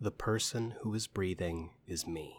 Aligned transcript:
The 0.00 0.12
person 0.12 0.74
who 0.82 0.94
is 0.94 1.08
breathing 1.08 1.70
is 1.88 2.06
me. 2.06 2.36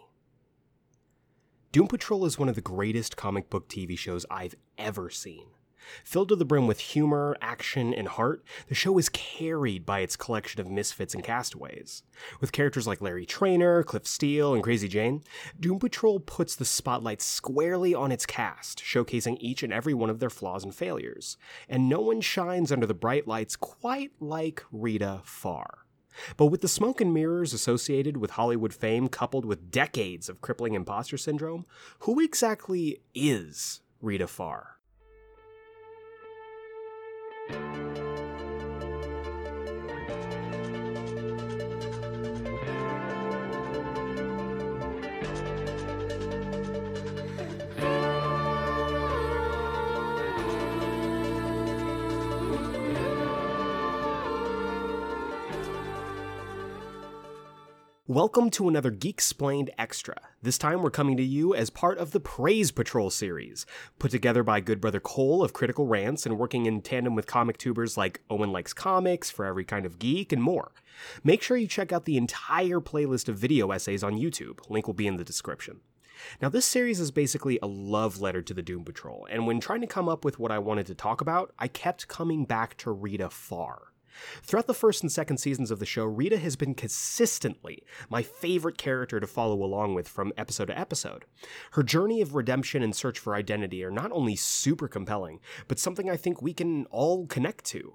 Doom 1.72 1.88
Patrol 1.88 2.24
is 2.24 2.38
one 2.38 2.48
of 2.48 2.54
the 2.54 2.62
greatest 2.62 3.18
comic 3.18 3.50
book 3.50 3.68
TV 3.68 3.98
shows 3.98 4.24
I've 4.30 4.54
ever 4.78 5.10
seen. 5.10 5.48
Filled 6.02 6.30
to 6.30 6.36
the 6.36 6.46
brim 6.46 6.66
with 6.66 6.80
humor, 6.80 7.36
action, 7.42 7.92
and 7.92 8.08
heart, 8.08 8.42
the 8.68 8.74
show 8.74 8.96
is 8.96 9.10
carried 9.10 9.84
by 9.84 10.00
its 10.00 10.16
collection 10.16 10.58
of 10.62 10.70
misfits 10.70 11.14
and 11.14 11.22
castaways. 11.22 12.02
With 12.40 12.50
characters 12.50 12.86
like 12.86 13.02
Larry 13.02 13.26
Trainor, 13.26 13.82
Cliff 13.82 14.06
Steele, 14.06 14.54
and 14.54 14.62
Crazy 14.62 14.88
Jane, 14.88 15.22
Doom 15.58 15.80
Patrol 15.80 16.18
puts 16.18 16.56
the 16.56 16.64
spotlight 16.64 17.20
squarely 17.20 17.94
on 17.94 18.10
its 18.10 18.24
cast, 18.24 18.82
showcasing 18.82 19.36
each 19.38 19.62
and 19.62 19.72
every 19.72 19.92
one 19.92 20.08
of 20.08 20.18
their 20.18 20.30
flaws 20.30 20.64
and 20.64 20.74
failures. 20.74 21.36
And 21.68 21.90
no 21.90 22.00
one 22.00 22.22
shines 22.22 22.72
under 22.72 22.86
the 22.86 22.94
bright 22.94 23.28
lights 23.28 23.54
quite 23.54 24.12
like 24.18 24.64
Rita 24.72 25.20
Farr. 25.24 25.79
But 26.36 26.46
with 26.46 26.60
the 26.60 26.68
smoke 26.68 27.00
and 27.00 27.14
mirrors 27.14 27.52
associated 27.52 28.16
with 28.16 28.32
Hollywood 28.32 28.74
fame 28.74 29.08
coupled 29.08 29.44
with 29.44 29.70
decades 29.70 30.28
of 30.28 30.40
crippling 30.40 30.74
imposter 30.74 31.16
syndrome, 31.16 31.66
who 32.00 32.20
exactly 32.20 33.02
is 33.14 33.80
Rita 34.00 34.26
Farr? 34.26 34.79
Welcome 58.10 58.50
to 58.50 58.68
another 58.68 58.90
Geeksplained 58.90 59.68
Extra. 59.78 60.16
This 60.42 60.58
time 60.58 60.82
we're 60.82 60.90
coming 60.90 61.16
to 61.16 61.22
you 61.22 61.54
as 61.54 61.70
part 61.70 61.96
of 61.98 62.10
the 62.10 62.18
Praise 62.18 62.72
Patrol 62.72 63.08
series, 63.08 63.66
put 64.00 64.10
together 64.10 64.42
by 64.42 64.58
good 64.58 64.80
brother 64.80 64.98
Cole 64.98 65.44
of 65.44 65.52
Critical 65.52 65.86
Rants 65.86 66.26
and 66.26 66.36
working 66.36 66.66
in 66.66 66.82
tandem 66.82 67.14
with 67.14 67.28
comic 67.28 67.56
tubers 67.56 67.96
like 67.96 68.20
Owen 68.28 68.50
Likes 68.50 68.72
Comics, 68.72 69.30
For 69.30 69.44
Every 69.46 69.64
Kind 69.64 69.86
of 69.86 70.00
Geek, 70.00 70.32
and 70.32 70.42
more. 70.42 70.72
Make 71.22 71.40
sure 71.40 71.56
you 71.56 71.68
check 71.68 71.92
out 71.92 72.04
the 72.04 72.16
entire 72.16 72.80
playlist 72.80 73.28
of 73.28 73.38
video 73.38 73.70
essays 73.70 74.02
on 74.02 74.18
YouTube. 74.18 74.58
Link 74.68 74.88
will 74.88 74.94
be 74.94 75.06
in 75.06 75.16
the 75.16 75.22
description. 75.22 75.78
Now, 76.42 76.48
this 76.48 76.66
series 76.66 76.98
is 76.98 77.12
basically 77.12 77.60
a 77.62 77.68
love 77.68 78.20
letter 78.20 78.42
to 78.42 78.52
the 78.52 78.60
Doom 78.60 78.84
Patrol, 78.84 79.28
and 79.30 79.46
when 79.46 79.60
trying 79.60 79.82
to 79.82 79.86
come 79.86 80.08
up 80.08 80.24
with 80.24 80.40
what 80.40 80.50
I 80.50 80.58
wanted 80.58 80.86
to 80.88 80.96
talk 80.96 81.20
about, 81.20 81.54
I 81.60 81.68
kept 81.68 82.08
coming 82.08 82.44
back 82.44 82.76
to 82.78 82.90
Rita 82.90 83.30
Farr. 83.30 83.89
Throughout 84.42 84.66
the 84.66 84.74
first 84.74 85.02
and 85.02 85.10
second 85.10 85.38
seasons 85.38 85.70
of 85.70 85.78
the 85.78 85.86
show, 85.86 86.04
Rita 86.04 86.38
has 86.38 86.56
been 86.56 86.74
consistently 86.74 87.82
my 88.08 88.22
favorite 88.22 88.78
character 88.78 89.20
to 89.20 89.26
follow 89.26 89.62
along 89.62 89.94
with 89.94 90.08
from 90.08 90.32
episode 90.36 90.66
to 90.66 90.78
episode. 90.78 91.24
Her 91.72 91.82
journey 91.82 92.20
of 92.20 92.34
redemption 92.34 92.82
and 92.82 92.94
search 92.94 93.18
for 93.18 93.34
identity 93.34 93.84
are 93.84 93.90
not 93.90 94.12
only 94.12 94.36
super 94.36 94.88
compelling, 94.88 95.40
but 95.68 95.78
something 95.78 96.10
I 96.10 96.16
think 96.16 96.42
we 96.42 96.52
can 96.52 96.86
all 96.86 97.26
connect 97.26 97.64
to. 97.66 97.94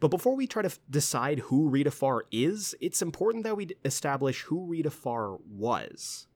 But 0.00 0.08
before 0.08 0.34
we 0.34 0.46
try 0.46 0.62
to 0.62 0.66
f- 0.66 0.78
decide 0.88 1.40
who 1.40 1.68
Rita 1.68 1.90
Farr 1.90 2.24
is, 2.30 2.74
it's 2.80 3.02
important 3.02 3.44
that 3.44 3.56
we 3.56 3.68
establish 3.84 4.42
who 4.42 4.64
Rita 4.64 4.90
Farr 4.90 5.36
was. 5.48 6.26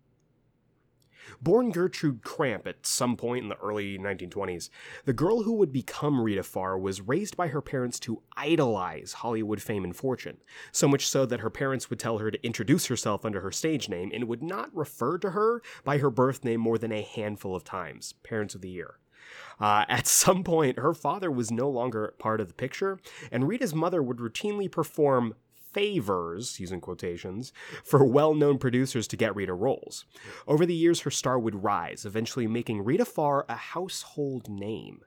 Born 1.41 1.71
Gertrude 1.71 2.23
Cramp 2.23 2.67
at 2.67 2.87
some 2.87 3.17
point 3.17 3.43
in 3.43 3.49
the 3.49 3.57
early 3.57 3.99
1920s, 3.99 4.71
the 5.05 5.13
girl 5.13 5.43
who 5.43 5.55
would 5.55 5.73
become 5.73 6.21
Rita 6.21 6.43
Farr 6.43 6.79
was 6.79 7.01
raised 7.01 7.37
by 7.37 7.49
her 7.49 7.61
parents 7.61 7.99
to 8.01 8.23
idolize 8.37 9.15
Hollywood 9.15 9.63
fame 9.63 9.85
and 9.85 9.95
fortune, 9.95 10.39
so 10.73 10.89
much 10.89 11.07
so 11.07 11.27
that 11.27 11.41
her 11.41 11.51
parents 11.51 11.91
would 11.91 11.99
tell 11.99 12.19
her 12.19 12.31
to 12.31 12.47
introduce 12.47 12.87
herself 12.87 13.25
under 13.25 13.41
her 13.41 13.53
stage 13.53 13.89
name 13.89 14.11
and 14.13 14.29
would 14.29 14.43
not 14.43 14.75
refer 14.75 15.19
to 15.19 15.31
her 15.31 15.63
by 15.85 15.99
her 15.99 16.11
birth 16.11 16.45
name 16.45 16.61
more 16.61 16.79
than 16.79 16.93
a 16.93 17.03
handful 17.03 17.55
of 17.55 17.65
times. 17.65 18.15
Parents 18.23 18.55
of 18.55 18.61
the 18.61 18.71
Year. 18.71 18.99
Uh, 19.61 19.85
at 19.89 20.07
some 20.09 20.45
point, 20.45 20.79
her 20.79 20.95
father 20.95 21.31
was 21.31 21.51
no 21.51 21.69
longer 21.69 22.15
part 22.19 22.41
of 22.41 22.49
the 22.49 22.55
picture, 22.55 22.99
and 23.31 23.49
Rita's 23.49 23.75
mother 23.75 24.03
would 24.03 24.19
routinely 24.19 24.71
perform 24.71 25.35
favors, 25.79 26.59
using 26.59 26.81
quotations, 26.81 27.53
for 27.85 28.05
well 28.05 28.35
known 28.35 28.59
producers 28.59 29.07
to 29.07 29.17
get 29.17 29.37
Rita 29.37 29.55
roles. 29.55 30.07
Over 30.49 30.67
the 30.67 30.75
years, 30.75 31.01
her 31.01 31.11
star 31.11 31.39
would 31.39 31.63
rise, 31.63 32.05
eventually 32.05 32.49
making 32.49 32.85
Rita 32.85 33.05
Farr 33.05 33.47
a 33.49 33.55
household 33.55 34.49
name. 34.49 35.03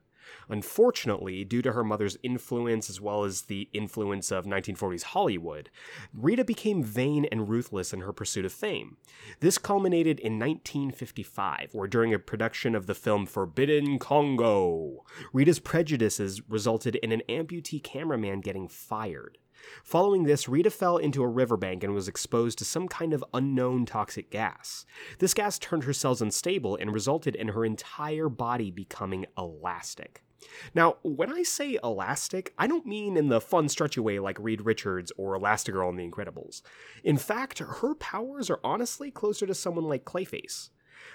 Unfortunately, 0.48 1.44
due 1.44 1.62
to 1.62 1.74
her 1.74 1.84
mother's 1.84 2.18
influence 2.24 2.90
as 2.90 3.02
well 3.02 3.26
as 3.26 3.44
the 3.44 3.68
influence 3.74 4.32
of 4.32 4.46
1940s 4.46 5.04
Hollywood, 5.04 5.70
Rita 6.14 6.46
became 6.46 6.84
vain 6.84 7.26
and 7.26 7.50
ruthless 7.50 7.92
in 7.92 8.00
her 8.00 8.14
pursuit 8.14 8.46
of 8.46 8.54
fame. 8.54 8.96
This 9.42 9.58
culminated 9.58 10.22
in 10.22 10.40
1955, 10.40 11.72
where 11.74 11.88
during 11.88 12.14
a 12.14 12.20
production 12.20 12.76
of 12.76 12.88
the 12.88 12.96
film 12.96 13.26
Forbidden 13.26 14.00
Congo, 14.00 15.04
Rita's 15.34 15.60
prejudices 15.60 16.42
resulted 16.50 16.96
in 16.96 17.12
an 17.12 17.24
amputee 17.28 17.84
cameraman 17.84 18.40
getting 18.40 18.70
fired. 18.70 19.38
Following 19.84 20.24
this, 20.24 20.48
Rita 20.48 20.70
fell 20.70 20.98
into 20.98 21.24
a 21.24 21.28
riverbank 21.28 21.84
and 21.84 21.94
was 21.94 22.08
exposed 22.08 22.58
to 22.60 22.66
some 22.66 22.88
kind 22.88 23.14
of 23.14 23.24
unknown 23.34 23.86
toxic 23.86 24.30
gas. 24.30 24.86
This 25.20 25.34
gas 25.34 25.60
turned 25.60 25.84
her 25.84 25.94
cells 25.94 26.22
unstable 26.22 26.76
and 26.76 26.94
resulted 26.94 27.36
in 27.36 27.50
her 27.50 27.66
entire 27.66 28.30
body 28.30 28.72
becoming 28.72 29.26
elastic. 29.38 30.24
Now, 30.74 30.98
when 31.04 31.32
I 31.32 31.44
say 31.44 31.78
elastic, 31.84 32.54
I 32.58 32.68
don't 32.68 32.86
mean 32.86 33.16
in 33.18 33.30
the 33.30 33.42
fun, 33.42 33.70
stretchy 33.70 34.00
way 34.00 34.20
like 34.20 34.40
Reed 34.40 34.62
Richards 34.62 35.12
or 35.18 35.38
Elastigirl 35.38 35.90
in 35.90 35.98
The 35.98 36.10
Incredibles. 36.10 36.62
In 37.04 37.18
fact, 37.18 37.60
her 37.60 37.96
powers 37.96 38.50
are 38.50 38.60
honestly 38.64 39.12
closer 39.12 39.46
to 39.46 39.54
someone 39.54 39.86
like 39.86 40.06
Clayface. 40.06 40.70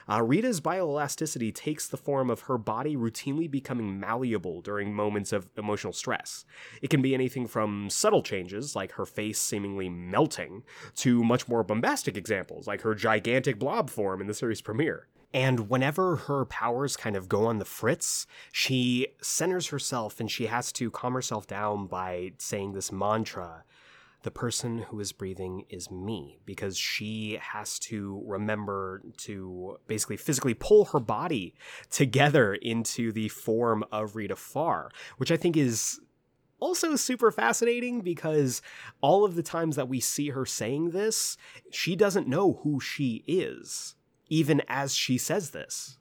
Uh, 0.09 0.23
Rita's 0.23 0.61
bioelasticity 0.61 1.55
takes 1.55 1.89
the 1.89 1.97
form 1.97 2.31
of 2.31 2.43
her 2.43 2.59
body 2.59 2.97
routinely 2.97 3.51
becoming 3.51 3.99
malleable 3.99 4.61
during 4.61 4.95
moments 4.95 5.33
of 5.33 5.51
emotional 5.57 5.93
stress. 5.93 6.45
It 6.83 6.91
can 6.91 7.03
be 7.03 7.15
anything 7.15 7.47
from 7.47 7.91
subtle 7.91 8.23
changes, 8.23 8.77
like 8.77 8.93
her 8.93 9.07
face 9.07 9.39
seemingly 9.39 9.89
melting, 9.89 10.63
to 10.97 11.25
much 11.25 11.49
more 11.49 11.63
bombastic 11.63 12.17
examples, 12.17 12.67
like 12.67 12.83
her 12.83 12.95
gigantic 12.95 13.59
blob 13.59 13.91
form 13.91 14.21
in 14.21 14.27
the 14.27 14.35
series 14.35 14.61
premiere. 14.61 15.09
And 15.35 15.69
whenever 15.69 16.17
her 16.17 16.45
powers 16.47 16.97
kind 16.97 17.17
of 17.17 17.29
go 17.29 17.47
on 17.47 17.59
the 17.59 17.65
fritz, 17.65 18.27
she 18.53 19.09
centers 19.21 19.67
herself 19.67 20.19
and 20.21 20.31
she 20.31 20.47
has 20.47 20.73
to 20.73 20.91
calm 20.91 21.13
herself 21.13 21.47
down 21.47 21.89
by 21.89 22.33
saying 22.39 22.73
this 22.73 22.91
mantra 22.91 23.65
the 24.27 24.31
person 24.33 24.79
who 24.79 24.99
is 24.99 25.13
breathing 25.13 25.65
is 25.71 25.89
me 25.89 26.41
because 26.45 26.77
she 26.77 27.39
has 27.41 27.79
to 27.79 28.21
remember 28.27 29.01
to 29.17 29.79
basically 29.87 30.17
physically 30.17 30.53
pull 30.53 30.87
her 30.87 30.99
body 30.99 31.55
together 31.91 32.53
into 32.55 33.13
the 33.13 33.29
form 33.29 33.85
of 33.93 34.17
Rita 34.17 34.35
Farr, 34.35 34.91
which 35.19 35.31
I 35.31 35.37
think 35.37 35.57
is 35.57 36.01
also 36.59 36.97
super 36.97 37.31
fascinating 37.31 38.01
because 38.01 38.63
all 39.01 39.25
of 39.25 39.37
the 39.37 39.45
times 39.45 39.77
that 39.77 39.89
we 39.89 40.01
see 40.01 40.31
her 40.31 40.45
saying 40.45 40.91
this, 40.91 41.37
she 41.71 41.95
doesn't 41.95 42.27
know 42.27 42.59
who 42.65 42.81
she 42.81 43.23
is, 43.29 43.95
even 44.29 44.61
as 44.67 44.93
she 44.93 45.19
says 45.19 45.53
this. 45.53 45.99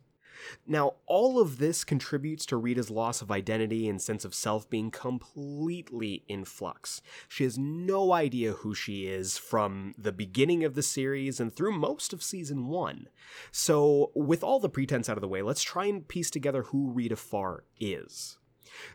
Now, 0.68 0.94
all 1.06 1.40
of 1.40 1.58
this 1.58 1.84
contributes 1.84 2.46
to 2.48 2.58
Rita's 2.58 2.90
loss 2.90 3.22
of 3.22 3.32
identity 3.32 3.88
and 3.88 4.02
sense 4.02 4.26
of 4.26 4.34
self 4.34 4.70
being 4.70 4.92
completely 4.92 6.24
in 6.28 6.46
flux. 6.46 7.02
She 7.28 7.44
has 7.44 7.58
no 7.58 8.14
idea 8.14 8.54
who 8.54 8.74
she 8.74 9.08
is 9.08 9.38
from 9.38 9.94
the 9.98 10.12
beginning 10.12 10.64
of 10.64 10.76
the 10.76 10.84
series 10.84 11.40
and 11.40 11.54
through 11.54 11.74
most 11.74 12.14
of 12.14 12.24
season 12.24 12.68
one. 12.68 13.10
So, 13.52 14.12
with 14.16 14.44
all 14.44 14.60
the 14.60 14.70
pretense 14.70 15.10
out 15.10 15.18
of 15.18 15.22
the 15.22 15.28
way, 15.28 15.42
let's 15.42 15.64
try 15.64 15.86
and 15.86 16.08
piece 16.08 16.30
together 16.30 16.64
who 16.64 16.92
Rita 16.92 17.16
Farr 17.16 17.64
is. 17.80 18.38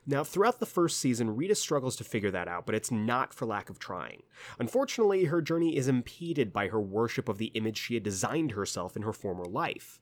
Now, 0.07 0.25
throughout 0.25 0.61
the 0.61 0.67
first 0.67 0.99
season, 0.99 1.37
Rita 1.37 1.55
struggles 1.55 1.97
to 1.97 2.05
figure 2.05 2.31
that 2.31 2.49
out, 2.49 2.67
but 2.67 2.75
it's 2.75 2.91
not 2.91 3.33
for 3.33 3.47
lack 3.47 3.71
of 3.71 3.79
trying. 3.79 4.23
Unfortunately, 4.59 5.25
her 5.25 5.41
journey 5.41 5.77
is 5.77 5.89
impeded 5.89 6.53
by 6.53 6.69
her 6.69 6.81
worship 6.81 7.29
of 7.29 7.39
the 7.39 7.47
image 7.47 7.79
she 7.79 7.95
had 7.95 8.03
designed 8.03 8.53
herself 8.53 8.97
in 8.97 9.03
her 9.03 9.13
former 9.13 9.45
life. 9.45 10.01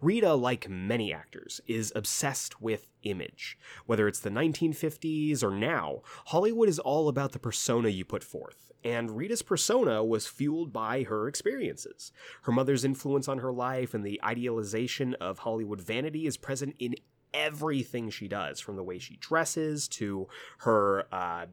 Rita, 0.00 0.34
like 0.34 0.68
many 0.68 1.12
actors, 1.12 1.60
is 1.66 1.92
obsessed 1.94 2.60
with 2.60 2.88
image. 3.02 3.58
Whether 3.86 4.08
it's 4.08 4.20
the 4.20 4.30
1950s 4.30 5.42
or 5.42 5.50
now, 5.50 6.02
Hollywood 6.26 6.68
is 6.68 6.78
all 6.78 7.08
about 7.08 7.32
the 7.32 7.38
persona 7.38 7.88
you 7.88 8.04
put 8.04 8.24
forth. 8.24 8.72
And 8.84 9.16
Rita's 9.16 9.42
persona 9.42 10.04
was 10.04 10.26
fueled 10.26 10.72
by 10.72 11.02
her 11.02 11.26
experiences. 11.26 12.12
Her 12.42 12.52
mother's 12.52 12.84
influence 12.84 13.28
on 13.28 13.38
her 13.38 13.52
life 13.52 13.92
and 13.92 14.04
the 14.04 14.20
idealization 14.22 15.14
of 15.14 15.40
Hollywood 15.40 15.80
vanity 15.80 16.26
is 16.26 16.36
present 16.36 16.76
in 16.78 16.94
everything 17.34 18.10
she 18.10 18.28
does, 18.28 18.60
from 18.60 18.76
the 18.76 18.82
way 18.82 18.98
she 18.98 19.16
dresses 19.16 19.88
to 19.88 20.28
her 20.58 21.06
uh, 21.12 21.46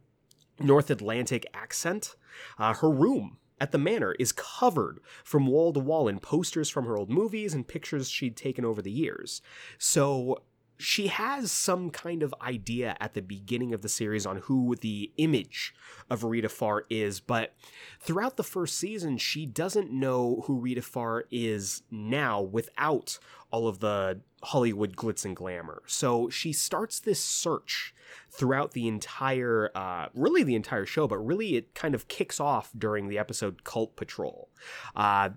North 0.59 0.89
Atlantic 0.89 1.45
accent, 1.53 2.15
uh, 2.57 2.73
her 2.75 2.89
room 2.89 3.37
at 3.59 3.71
the 3.71 3.77
manor 3.77 4.13
is 4.19 4.31
covered 4.31 4.99
from 5.23 5.47
wall 5.47 5.71
to 5.73 5.79
wall 5.79 6.07
in 6.07 6.19
posters 6.19 6.69
from 6.69 6.85
her 6.85 6.97
old 6.97 7.09
movies 7.09 7.53
and 7.53 7.67
pictures 7.67 8.09
she'd 8.09 8.35
taken 8.35 8.65
over 8.65 8.81
the 8.81 8.91
years. 8.91 9.41
So 9.77 10.41
she 10.77 11.07
has 11.07 11.51
some 11.51 11.89
kind 11.89 12.21
of 12.21 12.33
idea 12.41 12.97
at 12.99 13.13
the 13.13 13.21
beginning 13.21 13.73
of 13.73 13.81
the 13.81 13.89
series 13.89 14.25
on 14.25 14.37
who 14.37 14.75
the 14.75 15.11
image 15.17 15.73
of 16.09 16.23
Rita 16.23 16.49
Farr 16.49 16.85
is, 16.89 17.19
but 17.19 17.55
throughout 17.99 18.35
the 18.35 18.43
first 18.43 18.77
season, 18.77 19.17
she 19.17 19.45
doesn't 19.45 19.91
know 19.91 20.43
who 20.45 20.59
Rita 20.59 20.81
Farr 20.81 21.25
is 21.31 21.83
now 21.89 22.41
without 22.41 23.19
all 23.55 23.69
of 23.69 23.79
the 23.79 24.19
Hollywood 24.43 24.97
glitz 24.97 25.23
and 25.23 25.33
glamour. 25.33 25.81
So 25.87 26.29
she 26.29 26.51
starts 26.51 26.99
this 26.99 27.23
search 27.23 27.95
throughout 28.29 28.73
the 28.73 28.85
entire, 28.85 29.71
uh, 29.73 30.07
really 30.13 30.43
the 30.43 30.55
entire 30.55 30.85
show, 30.85 31.07
but 31.07 31.19
really 31.19 31.55
it 31.55 31.73
kind 31.73 31.95
of 31.95 32.09
kicks 32.09 32.41
off 32.41 32.71
during 32.77 33.07
the 33.07 33.17
episode 33.17 33.63
Cult 33.63 33.95
Patrol. 33.95 34.49
Uh, 34.93 35.29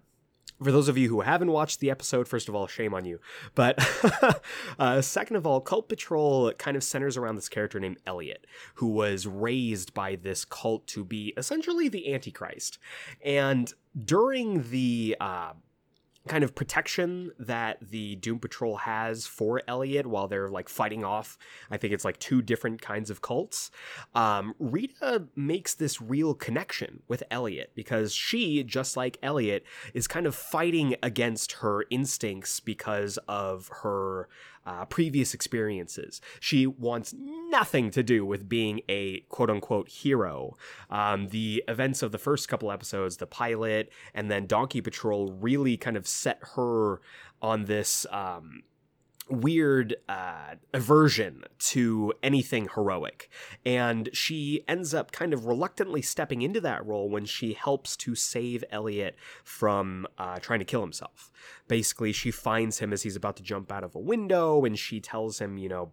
for 0.60 0.72
those 0.72 0.88
of 0.88 0.98
you 0.98 1.08
who 1.08 1.20
haven't 1.20 1.52
watched 1.52 1.78
the 1.78 1.92
episode, 1.92 2.26
first 2.26 2.48
of 2.48 2.56
all, 2.56 2.66
shame 2.66 2.92
on 2.92 3.04
you. 3.04 3.20
But 3.54 3.78
uh, 4.80 5.00
second 5.00 5.36
of 5.36 5.46
all, 5.46 5.60
Cult 5.60 5.88
Patrol 5.88 6.52
kind 6.54 6.76
of 6.76 6.82
centers 6.82 7.16
around 7.16 7.36
this 7.36 7.48
character 7.48 7.78
named 7.78 7.98
Elliot, 8.04 8.48
who 8.74 8.88
was 8.88 9.28
raised 9.28 9.94
by 9.94 10.16
this 10.16 10.44
cult 10.44 10.88
to 10.88 11.04
be 11.04 11.32
essentially 11.36 11.88
the 11.88 12.12
Antichrist. 12.12 12.78
And 13.24 13.72
during 14.04 14.68
the 14.70 15.16
uh, 15.20 15.52
kind 16.28 16.44
of 16.44 16.54
protection 16.54 17.32
that 17.38 17.78
the 17.80 18.16
Doom 18.16 18.38
Patrol 18.38 18.76
has 18.76 19.26
for 19.26 19.62
Elliot 19.66 20.06
while 20.06 20.28
they're 20.28 20.48
like 20.48 20.68
fighting 20.68 21.04
off. 21.04 21.38
I 21.70 21.76
think 21.76 21.92
it's 21.92 22.04
like 22.04 22.18
two 22.18 22.42
different 22.42 22.80
kinds 22.80 23.10
of 23.10 23.22
cults. 23.22 23.70
Um, 24.14 24.54
Rita 24.58 25.24
makes 25.34 25.74
this 25.74 26.00
real 26.00 26.34
connection 26.34 27.02
with 27.08 27.22
Elliot 27.30 27.72
because 27.74 28.12
she, 28.14 28.62
just 28.62 28.96
like 28.96 29.18
Elliot, 29.22 29.64
is 29.94 30.06
kind 30.06 30.26
of 30.26 30.34
fighting 30.34 30.96
against 31.02 31.52
her 31.52 31.84
instincts 31.90 32.60
because 32.60 33.18
of 33.28 33.70
her 33.82 34.28
uh, 34.68 34.84
previous 34.84 35.32
experiences. 35.32 36.20
She 36.40 36.66
wants 36.66 37.14
nothing 37.48 37.90
to 37.90 38.02
do 38.02 38.24
with 38.24 38.48
being 38.48 38.80
a 38.88 39.20
quote 39.28 39.50
unquote 39.50 39.88
hero. 39.88 40.56
Um, 40.90 41.28
the 41.28 41.64
events 41.68 42.02
of 42.02 42.12
the 42.12 42.18
first 42.18 42.48
couple 42.48 42.70
episodes, 42.70 43.16
the 43.16 43.26
pilot, 43.26 43.90
and 44.14 44.30
then 44.30 44.46
Donkey 44.46 44.80
Patrol 44.80 45.32
really 45.32 45.76
kind 45.76 45.96
of 45.96 46.06
set 46.06 46.38
her 46.54 47.00
on 47.40 47.64
this. 47.64 48.06
Um, 48.10 48.62
weird 49.30 49.96
uh, 50.08 50.54
aversion 50.72 51.44
to 51.58 52.12
anything 52.22 52.68
heroic. 52.74 53.28
And 53.64 54.08
she 54.12 54.64
ends 54.66 54.94
up 54.94 55.12
kind 55.12 55.32
of 55.32 55.46
reluctantly 55.46 56.02
stepping 56.02 56.42
into 56.42 56.60
that 56.62 56.84
role 56.86 57.08
when 57.08 57.24
she 57.24 57.52
helps 57.52 57.96
to 57.98 58.14
save 58.14 58.64
Elliot 58.70 59.16
from 59.44 60.06
uh, 60.16 60.38
trying 60.38 60.60
to 60.60 60.64
kill 60.64 60.80
himself. 60.80 61.30
Basically, 61.66 62.12
she 62.12 62.30
finds 62.30 62.78
him 62.78 62.92
as 62.92 63.02
he's 63.02 63.16
about 63.16 63.36
to 63.36 63.42
jump 63.42 63.70
out 63.70 63.84
of 63.84 63.94
a 63.94 64.00
window 64.00 64.64
and 64.64 64.78
she 64.78 65.00
tells 65.00 65.38
him, 65.38 65.58
you 65.58 65.68
know, 65.68 65.92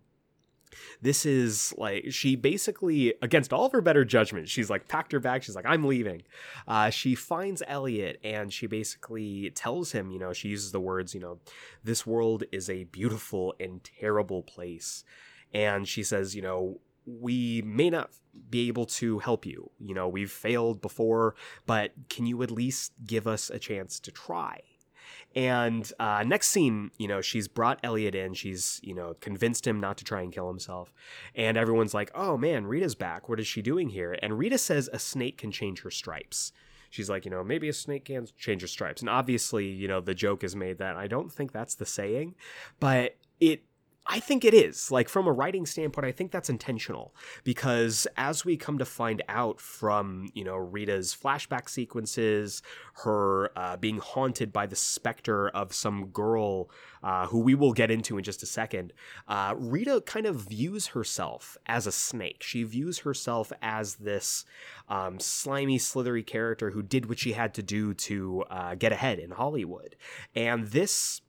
this 1.01 1.25
is 1.25 1.73
like 1.77 2.05
she 2.11 2.35
basically 2.35 3.13
against 3.21 3.53
all 3.53 3.65
of 3.65 3.71
her 3.71 3.81
better 3.81 4.05
judgment 4.05 4.49
she's 4.49 4.69
like 4.69 4.87
packed 4.87 5.11
her 5.11 5.19
bag 5.19 5.43
she's 5.43 5.55
like 5.55 5.65
i'm 5.65 5.83
leaving. 5.83 6.21
Uh, 6.67 6.89
she 6.89 7.15
finds 7.15 7.61
elliot 7.67 8.19
and 8.23 8.51
she 8.51 8.67
basically 8.67 9.51
tells 9.51 9.91
him 9.91 10.11
you 10.11 10.19
know 10.19 10.33
she 10.33 10.49
uses 10.49 10.71
the 10.71 10.79
words 10.79 11.13
you 11.13 11.19
know 11.19 11.39
this 11.83 12.05
world 12.05 12.43
is 12.51 12.69
a 12.69 12.85
beautiful 12.85 13.53
and 13.59 13.83
terrible 13.83 14.43
place. 14.43 15.03
And 15.53 15.87
she 15.87 16.03
says 16.03 16.35
you 16.35 16.41
know 16.41 16.79
we 17.05 17.61
may 17.61 17.89
not 17.89 18.09
be 18.49 18.67
able 18.67 18.85
to 18.85 19.19
help 19.19 19.45
you. 19.45 19.69
You 19.79 19.93
know 19.93 20.07
we've 20.07 20.31
failed 20.31 20.81
before 20.81 21.35
but 21.65 21.91
can 22.09 22.25
you 22.25 22.41
at 22.43 22.51
least 22.51 22.93
give 23.05 23.27
us 23.27 23.49
a 23.49 23.59
chance 23.59 23.99
to 24.01 24.11
try 24.11 24.61
and 25.35 25.91
uh, 25.99 26.23
next 26.25 26.47
scene, 26.49 26.91
you 26.97 27.07
know, 27.07 27.19
she's 27.19 27.47
brought 27.47 27.79
Elliot 27.83 28.15
in. 28.15 28.33
She's, 28.33 28.79
you 28.81 28.93
know, 28.93 29.15
convinced 29.19 29.67
him 29.67 29.81
not 29.81 29.97
to 29.97 30.05
try 30.05 30.21
and 30.21 30.31
kill 30.31 30.47
himself. 30.47 30.93
And 31.35 31.57
everyone's 31.57 31.93
like, 31.93 32.09
oh 32.15 32.37
man, 32.37 32.65
Rita's 32.65 32.95
back. 32.95 33.27
What 33.27 33.39
is 33.39 33.47
she 33.47 33.61
doing 33.61 33.89
here? 33.89 34.17
And 34.21 34.39
Rita 34.39 34.57
says 34.57 34.89
a 34.93 34.99
snake 34.99 35.37
can 35.37 35.51
change 35.51 35.81
her 35.81 35.91
stripes. 35.91 36.53
She's 36.89 37.09
like, 37.09 37.25
you 37.25 37.31
know, 37.31 37.43
maybe 37.43 37.67
a 37.67 37.73
snake 37.73 38.05
can 38.05 38.27
change 38.37 38.61
her 38.61 38.67
stripes. 38.67 39.01
And 39.01 39.09
obviously, 39.09 39.65
you 39.65 39.89
know, 39.89 39.99
the 39.99 40.13
joke 40.13 40.45
is 40.45 40.55
made 40.55 40.77
that 40.77 40.95
I 40.95 41.07
don't 41.07 41.29
think 41.29 41.51
that's 41.51 41.75
the 41.75 41.85
saying, 41.85 42.35
but 42.79 43.17
it 43.41 43.63
I 44.07 44.19
think 44.19 44.45
it 44.45 44.53
is. 44.53 44.91
Like 44.91 45.09
from 45.09 45.25
a 45.25 45.31
writing 45.31 45.65
standpoint, 45.65 46.05
I 46.05 46.11
think 46.11 46.31
that's 46.31 46.49
intentional 46.49 47.15
because 47.43 48.05
as 48.17 48.45
we 48.45 48.55
come 48.55 48.77
to 48.77 48.85
find 48.85 49.23
out 49.27 49.59
from, 49.59 50.29
you 50.33 50.43
know, 50.43 50.55
Rita's 50.55 51.17
flashback 51.19 51.69
sequences, 51.69 52.61
her 53.03 53.51
uh, 53.57 53.77
being 53.77 53.97
haunted 53.97 54.53
by 54.53 54.67
the 54.67 54.75
specter 54.75 55.49
of 55.49 55.73
some 55.73 56.07
girl 56.07 56.69
uh, 57.01 57.25
who 57.27 57.39
we 57.39 57.55
will 57.55 57.73
get 57.73 57.89
into 57.89 58.17
in 58.17 58.23
just 58.23 58.43
a 58.43 58.45
second, 58.45 58.93
uh, 59.27 59.55
Rita 59.57 60.01
kind 60.05 60.27
of 60.27 60.35
views 60.35 60.87
herself 60.87 61.57
as 61.65 61.87
a 61.87 61.91
snake. 61.91 62.43
She 62.43 62.63
views 62.63 62.99
herself 62.99 63.51
as 63.61 63.95
this 63.95 64.45
um, 64.87 65.19
slimy, 65.19 65.79
slithery 65.79 66.23
character 66.23 66.71
who 66.71 66.83
did 66.83 67.07
what 67.07 67.17
she 67.17 67.33
had 67.33 67.55
to 67.55 67.63
do 67.63 67.93
to 67.95 68.43
uh, 68.51 68.75
get 68.75 68.91
ahead 68.91 69.17
in 69.17 69.31
Hollywood. 69.31 69.95
And 70.35 70.67
this 70.67 71.21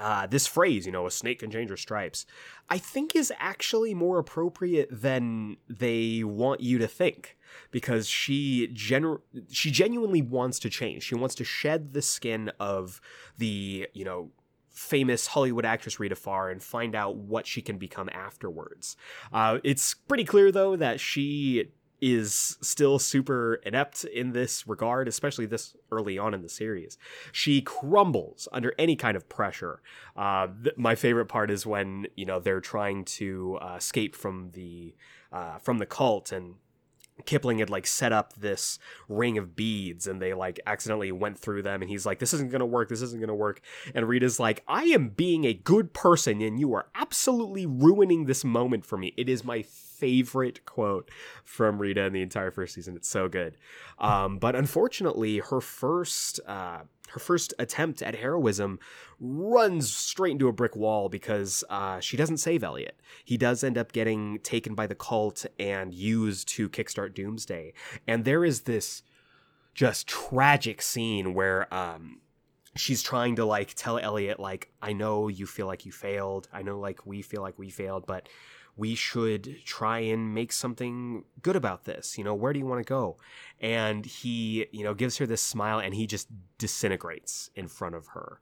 uh, 0.00 0.26
this 0.26 0.46
phrase, 0.46 0.86
you 0.86 0.92
know, 0.92 1.06
a 1.06 1.10
snake 1.10 1.40
can 1.40 1.50
change 1.50 1.70
her 1.70 1.76
stripes, 1.76 2.26
I 2.68 2.78
think 2.78 3.14
is 3.14 3.32
actually 3.38 3.94
more 3.94 4.18
appropriate 4.18 4.88
than 4.90 5.58
they 5.68 6.24
want 6.24 6.60
you 6.60 6.78
to 6.78 6.88
think 6.88 7.36
because 7.70 8.08
she 8.08 8.68
genu- 8.72 9.20
she 9.50 9.70
genuinely 9.70 10.22
wants 10.22 10.58
to 10.60 10.70
change. 10.70 11.02
She 11.02 11.14
wants 11.14 11.34
to 11.36 11.44
shed 11.44 11.92
the 11.92 12.02
skin 12.02 12.50
of 12.58 13.00
the, 13.36 13.88
you 13.92 14.04
know, 14.04 14.30
famous 14.70 15.26
Hollywood 15.26 15.66
actress 15.66 16.00
Rita 16.00 16.16
Farr 16.16 16.48
and 16.48 16.62
find 16.62 16.94
out 16.94 17.16
what 17.16 17.46
she 17.46 17.60
can 17.60 17.76
become 17.76 18.08
afterwards. 18.12 18.96
Uh, 19.32 19.58
it's 19.62 19.92
pretty 19.94 20.24
clear 20.24 20.50
though 20.50 20.76
that 20.76 21.00
she 21.00 21.70
is 22.00 22.58
still 22.60 22.98
super 22.98 23.60
inept 23.64 24.04
in 24.04 24.32
this 24.32 24.66
regard, 24.66 25.08
especially 25.08 25.46
this 25.46 25.76
early 25.90 26.18
on 26.18 26.34
in 26.34 26.42
the 26.42 26.48
series. 26.48 26.98
She 27.32 27.60
crumbles 27.60 28.48
under 28.52 28.74
any 28.78 28.96
kind 28.96 29.16
of 29.16 29.28
pressure. 29.28 29.80
Uh, 30.16 30.48
th- 30.62 30.76
my 30.76 30.94
favorite 30.94 31.26
part 31.26 31.50
is 31.50 31.66
when 31.66 32.06
you 32.16 32.26
know 32.26 32.40
they're 32.40 32.60
trying 32.60 33.04
to 33.04 33.58
uh, 33.60 33.74
escape 33.76 34.16
from 34.16 34.50
the 34.52 34.94
uh, 35.32 35.58
from 35.58 35.78
the 35.78 35.86
cult 35.86 36.32
and 36.32 36.56
Kipling 37.24 37.58
had 37.58 37.70
like 37.70 37.86
set 37.86 38.12
up 38.12 38.34
this 38.34 38.78
ring 39.08 39.38
of 39.38 39.56
beads 39.56 40.06
and 40.06 40.20
they 40.20 40.34
like 40.34 40.60
accidentally 40.66 41.12
went 41.12 41.38
through 41.38 41.62
them 41.62 41.82
and 41.82 41.90
he's 41.90 42.06
like 42.06 42.18
this 42.18 42.34
isn't 42.34 42.50
going 42.50 42.60
to 42.60 42.66
work 42.66 42.88
this 42.88 43.02
isn't 43.02 43.20
going 43.20 43.28
to 43.28 43.34
work 43.34 43.60
and 43.94 44.08
Rita's 44.08 44.40
like 44.40 44.62
I 44.68 44.84
am 44.84 45.10
being 45.10 45.44
a 45.44 45.54
good 45.54 45.92
person 45.92 46.40
and 46.40 46.58
you 46.58 46.74
are 46.74 46.86
absolutely 46.94 47.66
ruining 47.66 48.26
this 48.26 48.44
moment 48.44 48.84
for 48.84 48.96
me 48.96 49.14
it 49.16 49.28
is 49.28 49.44
my 49.44 49.64
favorite 50.00 50.64
quote 50.64 51.10
from 51.44 51.78
Rita 51.78 52.04
in 52.04 52.14
the 52.14 52.22
entire 52.22 52.50
first 52.50 52.74
season. 52.74 52.96
It's 52.96 53.08
so 53.08 53.28
good. 53.28 53.56
Um, 53.98 54.38
but 54.38 54.56
unfortunately, 54.56 55.38
her 55.38 55.60
first 55.60 56.40
uh, 56.46 56.80
her 57.12 57.20
first 57.20 57.52
attempt 57.58 58.02
at 58.02 58.14
heroism 58.14 58.78
runs 59.18 59.92
straight 59.92 60.32
into 60.32 60.48
a 60.48 60.52
brick 60.52 60.76
wall 60.76 61.08
because 61.08 61.64
uh, 61.68 62.00
she 62.00 62.16
doesn't 62.16 62.38
save 62.38 62.64
Elliot. 62.64 63.00
He 63.24 63.36
does 63.36 63.62
end 63.62 63.76
up 63.76 63.92
getting 63.92 64.38
taken 64.40 64.74
by 64.74 64.86
the 64.86 64.94
cult 64.94 65.46
and 65.58 65.92
used 65.92 66.48
to 66.50 66.68
kickstart 66.68 67.14
Doomsday. 67.14 67.72
And 68.06 68.24
there 68.24 68.44
is 68.44 68.62
this 68.62 69.02
just 69.74 70.06
tragic 70.06 70.82
scene 70.82 71.34
where 71.34 71.72
um, 71.72 72.20
she's 72.76 73.02
trying 73.02 73.36
to 73.36 73.44
like 73.44 73.74
tell 73.74 73.98
Elliot 73.98 74.38
like 74.40 74.70
I 74.80 74.92
know 74.92 75.28
you 75.28 75.46
feel 75.46 75.66
like 75.66 75.86
you 75.86 75.92
failed. 75.92 76.48
I 76.52 76.62
know 76.62 76.78
like 76.78 77.06
we 77.06 77.22
feel 77.22 77.42
like 77.42 77.58
we 77.58 77.70
failed, 77.70 78.06
but 78.06 78.28
we 78.76 78.94
should 78.94 79.64
try 79.64 79.98
and 80.00 80.34
make 80.34 80.52
something 80.52 81.24
good 81.42 81.56
about 81.56 81.84
this. 81.84 82.16
You 82.16 82.24
know, 82.24 82.34
where 82.34 82.52
do 82.52 82.58
you 82.58 82.66
want 82.66 82.84
to 82.84 82.88
go? 82.88 83.16
And 83.60 84.06
he, 84.06 84.66
you 84.72 84.84
know, 84.84 84.94
gives 84.94 85.18
her 85.18 85.26
this 85.26 85.42
smile 85.42 85.78
and 85.78 85.94
he 85.94 86.06
just 86.06 86.28
disintegrates 86.58 87.50
in 87.54 87.68
front 87.68 87.94
of 87.94 88.08
her. 88.08 88.40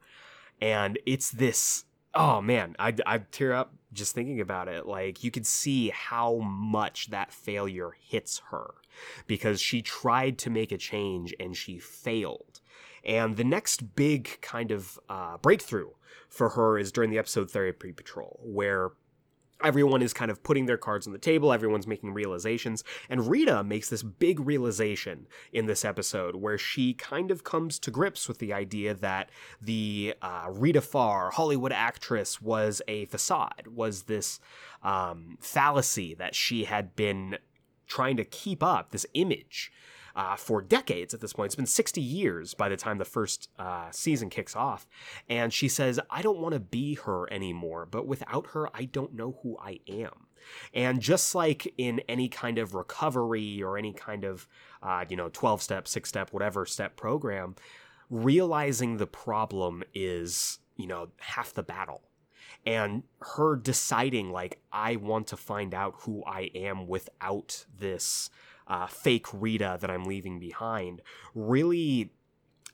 And 0.61 0.99
it's 1.06 1.30
this, 1.30 1.85
oh 2.14 2.40
man, 2.40 2.76
I, 2.78 2.94
I 3.06 3.18
tear 3.18 3.52
up 3.52 3.75
just 3.92 4.14
thinking 4.14 4.40
about 4.40 4.68
it. 4.68 4.87
Like, 4.87 5.25
you 5.25 5.30
could 5.30 5.47
see 5.47 5.90
how 5.90 6.37
much 6.38 7.11
that 7.11 7.32
failure 7.32 7.92
hits 7.99 8.42
her 8.50 8.75
because 9.26 9.61
she 9.61 9.82
tried 9.82 10.38
to 10.38 10.50
make 10.50 10.73
a 10.73 10.78
change 10.78 11.35
and 11.38 11.56
she 11.56 11.78
failed. 11.78 12.61
And 13.04 13.37
the 13.37 13.44
next 13.44 13.94
big 13.94 14.40
kind 14.40 14.70
of 14.70 14.99
uh, 15.08 15.38
breakthrough 15.38 15.90
for 16.28 16.50
her 16.50 16.78
is 16.78 16.92
during 16.92 17.11
the 17.11 17.18
episode 17.18 17.50
Therapy 17.50 17.92
Patrol, 17.92 18.38
where 18.42 18.90
everyone 19.62 20.02
is 20.02 20.12
kind 20.12 20.30
of 20.30 20.42
putting 20.42 20.66
their 20.66 20.76
cards 20.76 21.06
on 21.06 21.12
the 21.12 21.18
table 21.18 21.52
everyone's 21.52 21.86
making 21.86 22.12
realizations 22.12 22.84
and 23.08 23.28
rita 23.28 23.64
makes 23.64 23.88
this 23.88 24.02
big 24.02 24.40
realization 24.40 25.26
in 25.52 25.66
this 25.66 25.84
episode 25.84 26.36
where 26.36 26.58
she 26.58 26.94
kind 26.94 27.30
of 27.30 27.44
comes 27.44 27.78
to 27.78 27.90
grips 27.90 28.28
with 28.28 28.38
the 28.38 28.52
idea 28.52 28.94
that 28.94 29.30
the 29.60 30.14
uh, 30.22 30.46
rita 30.50 30.80
farr 30.80 31.30
hollywood 31.30 31.72
actress 31.72 32.40
was 32.40 32.80
a 32.88 33.04
facade 33.06 33.66
was 33.66 34.04
this 34.04 34.40
um, 34.82 35.36
fallacy 35.40 36.14
that 36.14 36.34
she 36.34 36.64
had 36.64 36.94
been 36.94 37.38
trying 37.88 38.16
to 38.16 38.24
keep 38.24 38.62
up 38.62 38.90
this 38.90 39.06
image 39.14 39.72
uh, 40.18 40.34
for 40.34 40.60
decades 40.60 41.14
at 41.14 41.20
this 41.20 41.32
point. 41.32 41.46
It's 41.46 41.54
been 41.54 41.64
60 41.64 42.00
years 42.00 42.52
by 42.52 42.68
the 42.68 42.76
time 42.76 42.98
the 42.98 43.04
first 43.04 43.48
uh, 43.56 43.88
season 43.92 44.30
kicks 44.30 44.56
off. 44.56 44.84
And 45.28 45.52
she 45.52 45.68
says, 45.68 46.00
I 46.10 46.22
don't 46.22 46.40
want 46.40 46.54
to 46.54 46.60
be 46.60 46.94
her 46.94 47.32
anymore, 47.32 47.87
but 47.88 48.04
without 48.04 48.48
her, 48.48 48.68
I 48.76 48.87
don't 48.87 49.14
know 49.14 49.38
who 49.44 49.56
I 49.62 49.78
am. 49.87 50.26
And 50.75 51.00
just 51.00 51.37
like 51.37 51.72
in 51.78 52.00
any 52.08 52.28
kind 52.28 52.58
of 52.58 52.75
recovery 52.75 53.62
or 53.62 53.78
any 53.78 53.92
kind 53.92 54.25
of, 54.25 54.48
uh, 54.82 55.04
you 55.08 55.16
know, 55.16 55.28
12 55.32 55.62
step, 55.62 55.87
six 55.87 56.08
step, 56.08 56.32
whatever 56.32 56.66
step 56.66 56.96
program, 56.96 57.54
realizing 58.10 58.96
the 58.96 59.06
problem 59.06 59.84
is, 59.94 60.58
you 60.76 60.88
know, 60.88 61.10
half 61.18 61.54
the 61.54 61.62
battle 61.62 62.02
and 62.66 63.04
her 63.20 63.54
deciding 63.54 64.32
like 64.32 64.60
i 64.72 64.96
want 64.96 65.28
to 65.28 65.37
find 65.37 65.72
out 65.72 65.94
who 66.00 66.25
i 66.26 66.50
am 66.56 66.88
without 66.88 67.64
this 67.78 68.30
uh, 68.68 68.87
fake 68.87 69.26
Rita 69.32 69.78
that 69.80 69.90
I'm 69.90 70.04
leaving 70.04 70.38
behind 70.38 71.02
really 71.34 72.12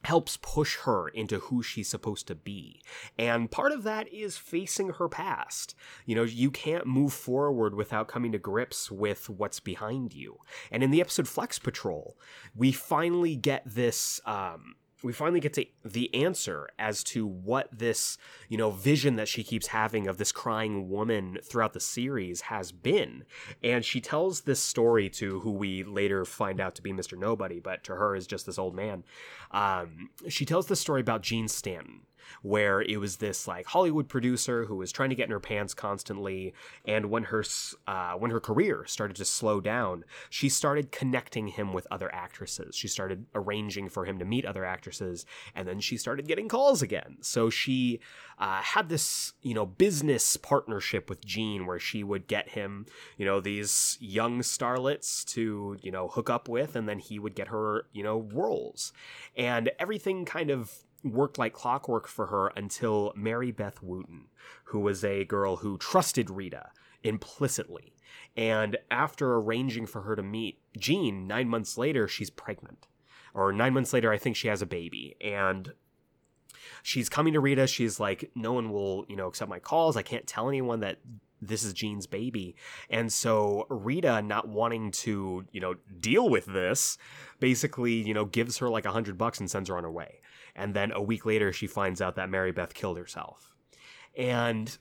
helps 0.05 0.37
push 0.43 0.77
her 0.81 1.09
into 1.09 1.39
who 1.39 1.63
she's 1.63 1.89
supposed 1.89 2.27
to 2.27 2.35
be. 2.35 2.83
And 3.19 3.51
part 3.51 3.73
of 3.73 3.85
that 3.85 4.13
is 4.13 4.37
facing 4.37 4.91
her 4.91 5.09
past. 5.09 5.75
You 6.05 6.15
know, 6.15 6.25
you 6.25 6.51
can't 6.51 6.87
move 6.87 7.13
forward 7.13 7.75
without 7.75 8.09
coming 8.09 8.33
to 8.33 8.39
grips 8.39 8.91
with 8.91 9.31
what's 9.31 9.61
behind 9.61 10.13
you. 10.13 10.39
And 10.71 10.83
in 10.83 10.91
the 10.91 11.01
episode 11.01 11.29
Flex 11.29 11.59
Patrol, 11.59 12.17
we 12.55 12.71
finally 12.71 13.35
get 13.37 13.63
this 13.65 14.21
um, 14.27 14.75
we 15.05 15.13
finally 15.13 15.39
get 15.39 15.53
to 15.53 15.67
the 15.85 16.13
answer 16.15 16.67
as 16.79 17.05
to 17.05 17.27
what 17.27 17.69
this, 17.71 18.17
you 18.49 18.57
know, 18.57 18.71
vision 18.71 19.17
that 19.17 19.29
she 19.29 19.45
keeps 19.45 19.67
having 19.67 20.09
of 20.09 20.17
this 20.17 20.33
crying 20.33 20.89
woman 20.89 21.39
throughout 21.45 21.75
the 21.75 21.81
series 21.81 22.41
has 22.41 22.73
been. 22.73 23.25
And 23.63 23.85
she 23.85 24.01
tells 24.01 24.41
this 24.41 24.61
story 24.61 25.11
to 25.11 25.41
who 25.41 25.53
we 25.53 25.85
later 25.85 26.25
find 26.25 26.59
out 26.59 26.75
to 26.77 26.83
be 26.83 26.91
Mr. 26.91 27.19
Nobody, 27.19 27.61
but 27.61 27.85
to 27.85 27.97
her 27.97 28.17
is 28.17 28.27
just 28.27 28.47
this 28.47 28.59
old 28.59 28.75
man. 28.75 29.05
Um, 29.51 30.09
she 30.29 30.47
tells 30.47 30.69
the 30.69 30.77
story 30.77 31.03
about 31.03 31.21
Gene 31.21 31.49
Stanton 31.49 32.01
where 32.43 32.83
it 32.83 32.99
was 32.99 33.17
this 33.17 33.47
like 33.47 33.67
Hollywood 33.67 34.09
producer 34.09 34.65
who 34.65 34.77
was 34.77 34.93
trying 34.93 35.11
to 35.11 35.15
get 35.15 35.27
in 35.27 35.33
her 35.33 35.41
pants 35.41 35.75
constantly, 35.75 36.55
and 36.85 37.07
when 37.07 37.25
her 37.25 37.45
uh, 37.87 38.15
when 38.15 38.31
her 38.31 38.41
career 38.41 38.85
started 38.87 39.17
to 39.17 39.25
slow 39.25 39.61
down, 39.61 40.05
she 40.31 40.49
started 40.49 40.93
connecting 40.93 41.49
him 41.49 41.73
with 41.73 41.87
other 41.91 42.13
actresses. 42.15 42.75
She 42.77 42.89
started 42.89 43.27
arranging 43.35 43.89
for 43.89 44.05
him 44.05 44.19
to 44.19 44.25
meet 44.25 44.45
other 44.45 44.65
actresses, 44.65 45.27
and 45.55 45.67
then 45.67 45.81
she 45.81 45.97
started 45.97 46.27
getting 46.27 46.49
calls 46.49 46.83
again. 46.83 47.19
So 47.21 47.51
she 47.51 48.01
uh, 48.39 48.63
had 48.63 48.89
this 48.89 49.33
you 49.43 49.55
know 49.55 49.67
business 49.67 50.37
partnership 50.37 51.09
with 51.09 51.25
Gene 51.25 51.67
where 51.67 51.79
she 51.79 52.03
would 52.03 52.27
get 52.27 52.51
him 52.51 52.87
you 53.17 53.25
know 53.25 53.41
these 53.41 53.97
young 54.01 54.41
starlets 54.41 55.25
to 55.27 55.77
you 55.83 55.91
know 55.91 56.09
hook 56.09 56.31
up 56.31 56.49
with, 56.49 56.77
and 56.77 56.89
then 56.89 56.99
he 56.99 57.19
would 57.19 57.35
get 57.35 57.49
her 57.49 57.87
you 57.93 58.03
know 58.03 58.29
roles, 58.33 58.93
and 59.37 59.71
everything 59.79 60.25
kind 60.25 60.51
of 60.51 60.85
worked 61.05 61.39
like 61.39 61.53
clockwork 61.53 62.09
for 62.09 62.27
her 62.27 62.49
until 62.57 63.13
Mary 63.15 63.53
Beth 63.53 63.83
Wooten, 63.83 64.27
who 64.65 64.81
was 64.81 65.05
a 65.05 65.25
girl 65.25 65.57
who 65.57 65.79
trusted 65.79 66.31
Rita 66.31 66.71
implicitly. 67.03 67.95
And 68.37 68.79
after 68.91 69.35
arranging 69.35 69.87
for 69.87 70.03
her 70.03 70.17
to 70.17 70.23
meet 70.23 70.59
Gene, 70.77 71.27
nine 71.27 71.49
months 71.49 71.79
later, 71.79 72.09
she's 72.09 72.31
pregnant. 72.31 72.87
Or 73.35 73.53
nine 73.53 73.75
months 73.75 73.93
later, 73.93 74.13
I 74.13 74.19
think 74.19 74.37
she 74.37 74.49
has 74.49 74.63
a 74.63 74.67
baby. 74.67 75.17
And 75.21 75.73
she's 76.83 77.09
coming 77.09 77.33
to 77.35 77.41
Rita. 77.41 77.67
She's 77.67 78.01
like, 78.01 78.31
no 78.35 78.53
one 78.53 78.73
will, 78.73 79.05
you 79.09 79.17
know, 79.17 79.27
accept 79.27 79.51
my 79.51 79.59
calls. 79.59 79.97
I 79.97 80.03
can't 80.03 80.27
tell 80.27 80.49
anyone 80.49 80.81
that 80.81 80.99
this 81.47 81.65
is 81.65 81.73
Gene's 81.73 82.07
baby. 82.07 82.57
And 82.91 83.13
so 83.13 83.67
Rita, 83.69 84.23
not 84.23 84.49
wanting 84.49 84.91
to, 84.93 85.47
you 85.53 85.61
know, 85.61 85.75
deal 86.01 86.29
with 86.29 86.47
this, 86.47 86.99
basically, 87.41 87.95
you 87.95 88.15
know, 88.15 88.25
gives 88.25 88.59
her 88.59 88.69
like 88.69 88.85
a 88.85 88.93
hundred 88.93 89.19
bucks 89.19 89.41
and 89.41 89.51
sends 89.51 89.69
her 89.69 89.77
on 89.77 89.85
her 89.85 89.91
way 89.91 90.21
and 90.55 90.75
then 90.75 90.93
a 90.93 91.03
week 91.03 91.27
later 91.27 91.53
she 91.53 91.67
finds 91.67 92.01
out 92.01 92.17
that 92.17 92.31
Mary 92.31 92.53
Beth 92.53 92.75
killed 92.75 92.99
herself. 92.99 93.55
And 94.17 94.77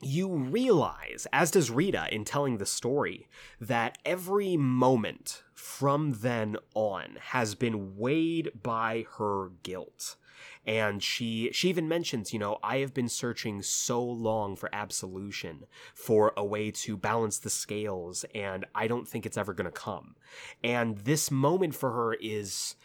you 0.00 0.28
realize, 0.28 1.26
as 1.32 1.50
does 1.50 1.70
Rita 1.70 2.08
in 2.12 2.24
telling 2.24 2.58
the 2.58 2.66
story, 2.66 3.28
that 3.60 3.98
every 4.04 4.56
moment 4.56 5.44
from 5.54 6.12
then 6.20 6.56
on 6.74 7.16
has 7.20 7.54
been 7.54 7.96
weighed 7.96 8.50
by 8.62 9.06
her 9.16 9.50
guilt. 9.62 10.16
And 10.66 11.02
she 11.02 11.50
she 11.52 11.68
even 11.68 11.88
mentions, 11.88 12.32
you 12.32 12.38
know, 12.38 12.58
I 12.62 12.78
have 12.78 12.94
been 12.94 13.08
searching 13.08 13.62
so 13.62 14.02
long 14.02 14.54
for 14.54 14.72
absolution, 14.72 15.64
for 15.94 16.32
a 16.36 16.44
way 16.44 16.70
to 16.70 16.96
balance 16.96 17.38
the 17.38 17.50
scales, 17.50 18.24
and 18.34 18.64
I 18.74 18.86
don't 18.86 19.08
think 19.08 19.26
it's 19.26 19.36
ever 19.36 19.54
gonna 19.54 19.72
come. 19.72 20.14
And 20.62 20.98
this 20.98 21.30
moment 21.30 21.74
for 21.74 21.90
her 21.92 22.14
is 22.14 22.76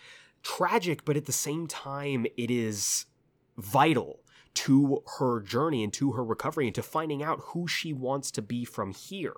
tragic, 0.41 1.05
but 1.05 1.17
at 1.17 1.25
the 1.25 1.31
same 1.31 1.67
time, 1.67 2.25
it 2.35 2.49
is 2.49 3.05
vital 3.57 4.21
to 4.53 5.03
her 5.19 5.39
journey 5.39 5.83
and 5.83 5.93
to 5.93 6.13
her 6.13 6.23
recovery 6.23 6.65
and 6.65 6.73
to 6.75 6.81
finding 6.81 7.21
out 7.21 7.39
who 7.49 7.67
she 7.67 7.93
wants 7.93 8.31
to 8.31 8.41
be 8.41 8.65
from 8.65 8.91
here. 8.91 9.35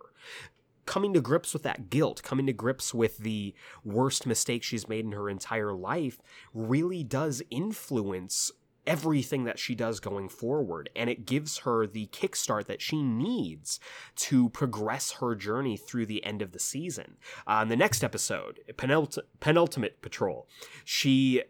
Coming 0.89 1.13
to 1.13 1.21
grips 1.21 1.53
with 1.53 1.61
that 1.61 1.91
guilt, 1.91 2.23
coming 2.23 2.47
to 2.47 2.51
grips 2.51 2.95
with 2.95 3.19
the 3.19 3.53
worst 3.83 4.25
mistake 4.25 4.63
she's 4.63 4.89
made 4.89 5.05
in 5.05 5.11
her 5.11 5.29
entire 5.29 5.71
life, 5.71 6.17
really 6.51 7.03
does 7.03 7.43
influence 7.51 8.51
everything 8.87 9.43
that 9.43 9.59
she 9.59 9.75
does 9.75 9.99
going 9.99 10.29
forward. 10.29 10.89
And 10.95 11.07
it 11.07 11.27
gives 11.27 11.59
her 11.59 11.85
the 11.85 12.07
kickstart 12.07 12.65
that 12.65 12.81
she 12.81 13.03
needs 13.03 13.79
to 14.15 14.49
progress 14.49 15.11
her 15.19 15.35
journey 15.35 15.77
through 15.77 16.07
the 16.07 16.25
end 16.25 16.41
of 16.41 16.53
the 16.53 16.59
season. 16.59 17.17
Uh, 17.45 17.59
in 17.61 17.69
the 17.69 17.75
next 17.75 18.03
episode, 18.03 18.59
Penult- 18.73 19.19
Penultimate 19.39 20.01
Patrol, 20.01 20.47
she 20.83 21.43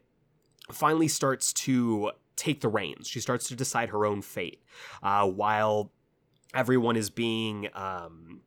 finally 0.69 1.07
starts 1.07 1.53
to 1.53 2.11
take 2.35 2.59
the 2.59 2.67
reins. 2.67 3.07
She 3.07 3.21
starts 3.21 3.47
to 3.47 3.55
decide 3.55 3.87
her 3.87 4.05
own 4.05 4.21
fate 4.21 4.61
uh, 5.01 5.25
while 5.27 5.93
everyone 6.53 6.97
is 6.97 7.09
being. 7.09 7.69
Um, 7.73 8.41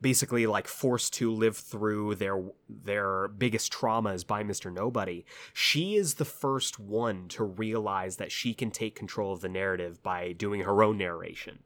basically 0.00 0.46
like 0.46 0.68
forced 0.68 1.14
to 1.14 1.32
live 1.32 1.56
through 1.56 2.14
their 2.16 2.42
their 2.68 3.28
biggest 3.28 3.72
traumas 3.72 4.26
by 4.26 4.42
Mr. 4.42 4.72
Nobody. 4.72 5.24
She 5.52 5.96
is 5.96 6.14
the 6.14 6.24
first 6.24 6.78
one 6.78 7.28
to 7.28 7.44
realize 7.44 8.16
that 8.16 8.32
she 8.32 8.54
can 8.54 8.70
take 8.70 8.94
control 8.94 9.32
of 9.32 9.40
the 9.40 9.48
narrative 9.48 10.02
by 10.02 10.32
doing 10.32 10.62
her 10.62 10.82
own 10.82 10.98
narration. 10.98 11.60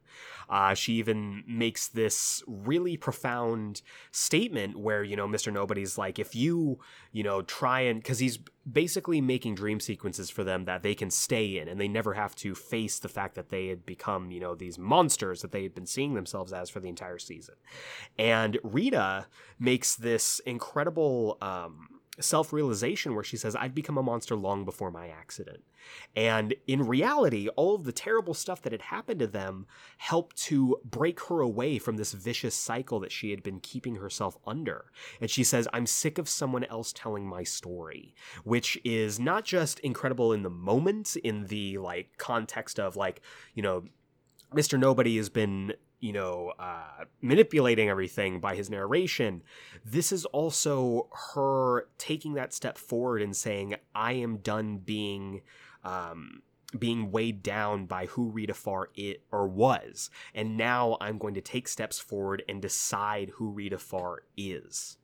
Uh, 0.51 0.73
she 0.73 0.93
even 0.95 1.43
makes 1.47 1.87
this 1.87 2.43
really 2.45 2.97
profound 2.97 3.81
statement 4.11 4.77
where, 4.77 5.01
you 5.01 5.15
know, 5.15 5.25
Mr. 5.25 5.51
Nobody's 5.51 5.97
like, 5.97 6.19
if 6.19 6.35
you, 6.35 6.77
you 7.13 7.23
know, 7.23 7.41
try 7.41 7.79
and, 7.79 8.01
because 8.03 8.19
he's 8.19 8.37
basically 8.69 9.21
making 9.21 9.55
dream 9.55 9.79
sequences 9.79 10.29
for 10.29 10.43
them 10.43 10.65
that 10.65 10.83
they 10.83 10.93
can 10.93 11.09
stay 11.09 11.57
in 11.57 11.69
and 11.69 11.79
they 11.79 11.87
never 11.87 12.13
have 12.13 12.35
to 12.35 12.53
face 12.53 12.99
the 12.99 13.07
fact 13.07 13.35
that 13.35 13.49
they 13.49 13.67
had 13.67 13.85
become, 13.85 14.29
you 14.29 14.41
know, 14.41 14.53
these 14.53 14.77
monsters 14.77 15.41
that 15.41 15.53
they 15.53 15.63
had 15.63 15.73
been 15.73 15.85
seeing 15.85 16.15
themselves 16.15 16.51
as 16.51 16.69
for 16.69 16.81
the 16.81 16.89
entire 16.89 17.17
season. 17.17 17.55
And 18.19 18.59
Rita 18.61 19.27
makes 19.57 19.95
this 19.95 20.39
incredible, 20.45 21.37
um, 21.41 21.87
self 22.19 22.51
realization 22.51 23.15
where 23.15 23.23
she 23.23 23.37
says, 23.37 23.55
I've 23.55 23.73
become 23.73 23.97
a 23.97 24.03
monster 24.03 24.35
long 24.35 24.65
before 24.65 24.91
my 24.91 25.07
accident. 25.07 25.63
And 26.15 26.53
in 26.67 26.85
reality, 26.85 27.47
all 27.49 27.75
of 27.75 27.85
the 27.85 27.91
terrible 27.91 28.33
stuff 28.33 28.61
that 28.63 28.71
had 28.71 28.81
happened 28.81 29.19
to 29.19 29.27
them 29.27 29.65
helped 29.97 30.35
to 30.43 30.77
break 30.83 31.19
her 31.27 31.39
away 31.39 31.79
from 31.79 31.97
this 31.97 32.11
vicious 32.11 32.55
cycle 32.55 32.99
that 32.99 33.11
she 33.11 33.31
had 33.31 33.43
been 33.43 33.59
keeping 33.59 33.95
herself 33.95 34.37
under. 34.45 34.91
And 35.19 35.29
she 35.29 35.43
says, 35.43 35.67
I'm 35.73 35.85
sick 35.85 36.17
of 36.17 36.27
someone 36.27 36.65
else 36.65 36.93
telling 36.93 37.25
my 37.25 37.43
story, 37.43 38.13
which 38.43 38.77
is 38.83 39.19
not 39.19 39.45
just 39.45 39.79
incredible 39.79 40.33
in 40.33 40.43
the 40.43 40.49
moment, 40.49 41.15
in 41.15 41.47
the 41.47 41.77
like 41.77 42.17
context 42.17 42.79
of 42.79 42.95
like, 42.95 43.21
you 43.53 43.63
know, 43.63 43.83
Mr. 44.53 44.77
Nobody 44.77 45.15
has 45.15 45.29
been 45.29 45.73
you 46.01 46.11
know, 46.11 46.51
uh, 46.59 47.05
manipulating 47.21 47.87
everything 47.87 48.39
by 48.39 48.55
his 48.55 48.69
narration. 48.69 49.43
This 49.85 50.11
is 50.11 50.25
also 50.25 51.07
her 51.33 51.87
taking 51.97 52.33
that 52.33 52.53
step 52.53 52.77
forward 52.77 53.21
and 53.21 53.35
saying, 53.35 53.75
I 53.95 54.13
am 54.13 54.37
done 54.37 54.79
being. 54.79 55.41
Um, 55.83 56.41
being 56.79 57.11
weighed 57.11 57.43
down 57.43 57.85
by 57.85 58.05
who 58.05 58.29
Rita 58.29 58.53
Farr 58.53 58.87
it 58.95 59.23
or 59.29 59.45
was, 59.45 60.09
and 60.33 60.55
now 60.55 60.95
I'm 61.01 61.17
going 61.17 61.33
to 61.33 61.41
take 61.41 61.67
steps 61.67 61.99
forward 61.99 62.43
and 62.47 62.61
decide 62.61 63.31
who 63.35 63.49
Rita 63.49 63.77
Farr 63.77 64.23
is. 64.37 64.95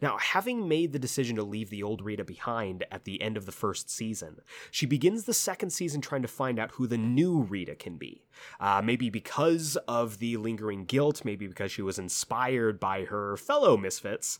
Now, 0.00 0.18
having 0.18 0.68
made 0.68 0.92
the 0.92 0.98
decision 0.98 1.36
to 1.36 1.42
leave 1.42 1.70
the 1.70 1.82
old 1.82 2.02
Rita 2.02 2.24
behind 2.24 2.84
at 2.90 3.04
the 3.04 3.20
end 3.20 3.36
of 3.36 3.46
the 3.46 3.52
first 3.52 3.90
season, 3.90 4.40
she 4.70 4.86
begins 4.86 5.24
the 5.24 5.34
second 5.34 5.70
season 5.70 6.00
trying 6.00 6.22
to 6.22 6.28
find 6.28 6.58
out 6.58 6.72
who 6.72 6.86
the 6.86 6.98
new 6.98 7.42
Rita 7.42 7.74
can 7.74 7.96
be. 7.96 8.22
Uh, 8.60 8.82
maybe 8.84 9.10
because 9.10 9.76
of 9.88 10.18
the 10.18 10.36
lingering 10.36 10.84
guilt, 10.84 11.24
maybe 11.24 11.46
because 11.46 11.72
she 11.72 11.82
was 11.82 11.98
inspired 11.98 12.78
by 12.78 13.04
her 13.04 13.36
fellow 13.36 13.76
misfits, 13.76 14.38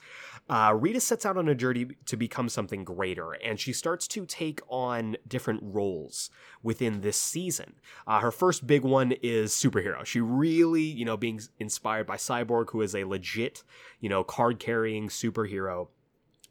uh, 0.48 0.74
Rita 0.78 1.00
sets 1.00 1.26
out 1.26 1.36
on 1.36 1.48
a 1.48 1.54
journey 1.54 1.88
to 2.06 2.16
become 2.16 2.48
something 2.48 2.84
greater, 2.84 3.32
and 3.32 3.58
she 3.58 3.72
starts 3.72 4.06
to 4.08 4.26
take 4.26 4.60
on 4.68 5.16
different 5.26 5.60
roles 5.62 6.30
within 6.66 7.00
this 7.00 7.16
season. 7.16 7.74
Uh, 8.08 8.18
her 8.18 8.32
first 8.32 8.66
big 8.66 8.82
one 8.82 9.12
is 9.22 9.52
superhero. 9.52 10.04
She 10.04 10.20
really, 10.20 10.82
you 10.82 11.04
know, 11.04 11.16
being 11.16 11.40
inspired 11.60 12.08
by 12.08 12.16
Cyborg, 12.16 12.70
who 12.70 12.82
is 12.82 12.94
a 12.94 13.04
legit, 13.04 13.62
you 14.00 14.08
know, 14.08 14.24
card 14.24 14.58
carrying 14.58 15.08
superhero 15.08 15.86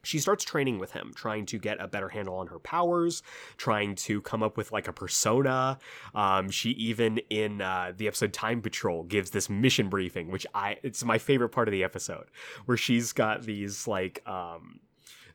she 0.06 0.20
starts 0.20 0.44
training 0.44 0.78
with 0.78 0.92
him, 0.92 1.14
trying 1.16 1.48
to 1.48 1.58
get 1.58 1.82
a 1.82 1.88
better 1.88 2.10
handle 2.10 2.36
on 2.36 2.46
her 2.48 2.60
powers, 2.60 3.24
trying 3.58 3.96
to 3.96 4.22
come 4.22 4.44
up 4.44 4.56
with 4.56 4.72
like 4.72 4.88
a 4.88 4.94
persona. 4.94 5.80
Um, 6.14 6.52
she 6.52 6.70
even 6.72 7.18
in 7.32 7.60
uh, 7.60 7.92
the 7.98 8.08
episode 8.08 8.32
Time 8.32 8.62
Patrol 8.62 9.04
gives 9.04 9.32
this 9.32 9.50
mission 9.50 9.90
briefing, 9.90 10.30
which 10.30 10.46
I 10.54 10.78
it's 10.84 11.04
my 11.04 11.18
favorite 11.18 11.50
part 11.50 11.68
of 11.68 11.72
the 11.72 11.84
episode, 11.84 12.26
where 12.66 12.78
she's 12.78 13.14
got 13.14 13.44
these 13.44 13.88
like 13.88 14.22
um, 14.28 14.80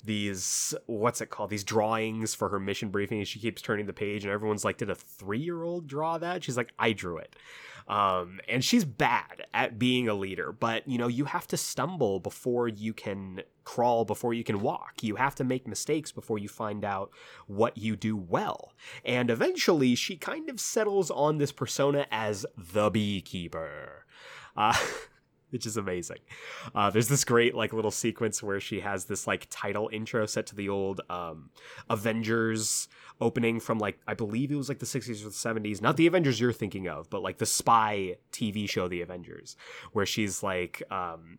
these 0.01 0.75
what's 0.87 1.21
it 1.21 1.31
called 1.31 1.51
these 1.51 1.65
drawings 1.65 2.35
for 2.35 2.49
her 2.49 2.61
mission 2.61 2.89
briefing 2.89 3.19
and 3.19 3.29
she 3.29 3.39
keeps 3.39 3.63
turning 3.63 3.87
the 3.87 3.93
page 3.93 4.25
and 4.25 4.33
everyone's 4.33 4.65
like 4.65 4.79
did 4.79 4.91
a 4.91 4.95
three-year-old 4.95 5.87
draw 5.87 6.19
that 6.19 6.43
she's 6.43 6.57
like 6.57 6.73
i 6.79 6.93
drew 6.93 7.19
it 7.19 7.37
um, 7.91 8.39
and 8.49 8.65
she's 8.65 8.85
bad 8.85 9.47
at 9.53 9.77
being 9.77 10.09
a 10.09 10.15
leader, 10.15 10.53
but 10.53 10.87
you 10.87 10.97
know, 10.97 11.09
you 11.09 11.25
have 11.25 11.49
to 11.49 11.57
stumble 11.57 12.21
before 12.21 12.69
you 12.69 12.93
can 12.93 13.43
crawl, 13.65 14.05
before 14.05 14.33
you 14.33 14.45
can 14.45 14.61
walk. 14.61 15.03
You 15.03 15.17
have 15.17 15.35
to 15.35 15.45
make 15.45 15.67
mistakes 15.67 16.13
before 16.13 16.39
you 16.39 16.49
find 16.49 16.85
out 16.85 17.11
what 17.49 17.77
you 17.77 17.97
do 17.97 18.17
well. 18.17 18.75
And 19.05 19.29
eventually, 19.29 19.97
she 19.97 20.17
kind 20.17 20.49
of 20.49 20.61
settles 20.61 21.11
on 21.11 21.39
this 21.39 21.51
persona 21.51 22.07
as 22.13 22.47
the 22.57 22.91
beekeeper. 22.91 24.07
Uh, 24.57 24.77
which 25.51 25.67
is 25.67 25.77
amazing. 25.77 26.19
Uh, 26.75 26.91
there's 26.91 27.09
this 27.09 27.25
great 27.25 27.55
like 27.55 27.73
little 27.73 27.91
sequence 27.91 28.43
where 28.43 28.61
she 28.61 28.81
has 28.81 29.05
this 29.05 29.27
like 29.27 29.47
title 29.51 29.91
intro 29.93 30.27
set 30.27 30.47
to 30.47 30.57
the 30.57 30.69
old 30.69 31.01
um, 31.11 31.51
Avengers 31.89 32.89
opening 33.21 33.61
from 33.61 33.79
like 33.79 33.99
I 34.07 34.15
believe 34.15 34.51
it 34.51 34.57
was 34.57 34.69
like 34.69 34.79
the 34.79 34.87
60s 34.87 35.21
or 35.21 35.25
the 35.25 35.61
70s, 35.61 35.81
not 35.81 35.97
the 35.97 36.07
Avengers 36.07 36.41
you're 36.41 36.53
thinking 36.53 36.89
of, 36.89 37.11
but 37.11 37.23
like 37.23 37.39
the 37.39 37.47
spy 37.47 38.17
TV 38.33 38.69
show 38.69 38.89
The 38.89 39.03
Avengers, 39.03 39.57
where 39.93 40.07
she's 40.07 40.43
like 40.43 40.83
um, 40.91 41.39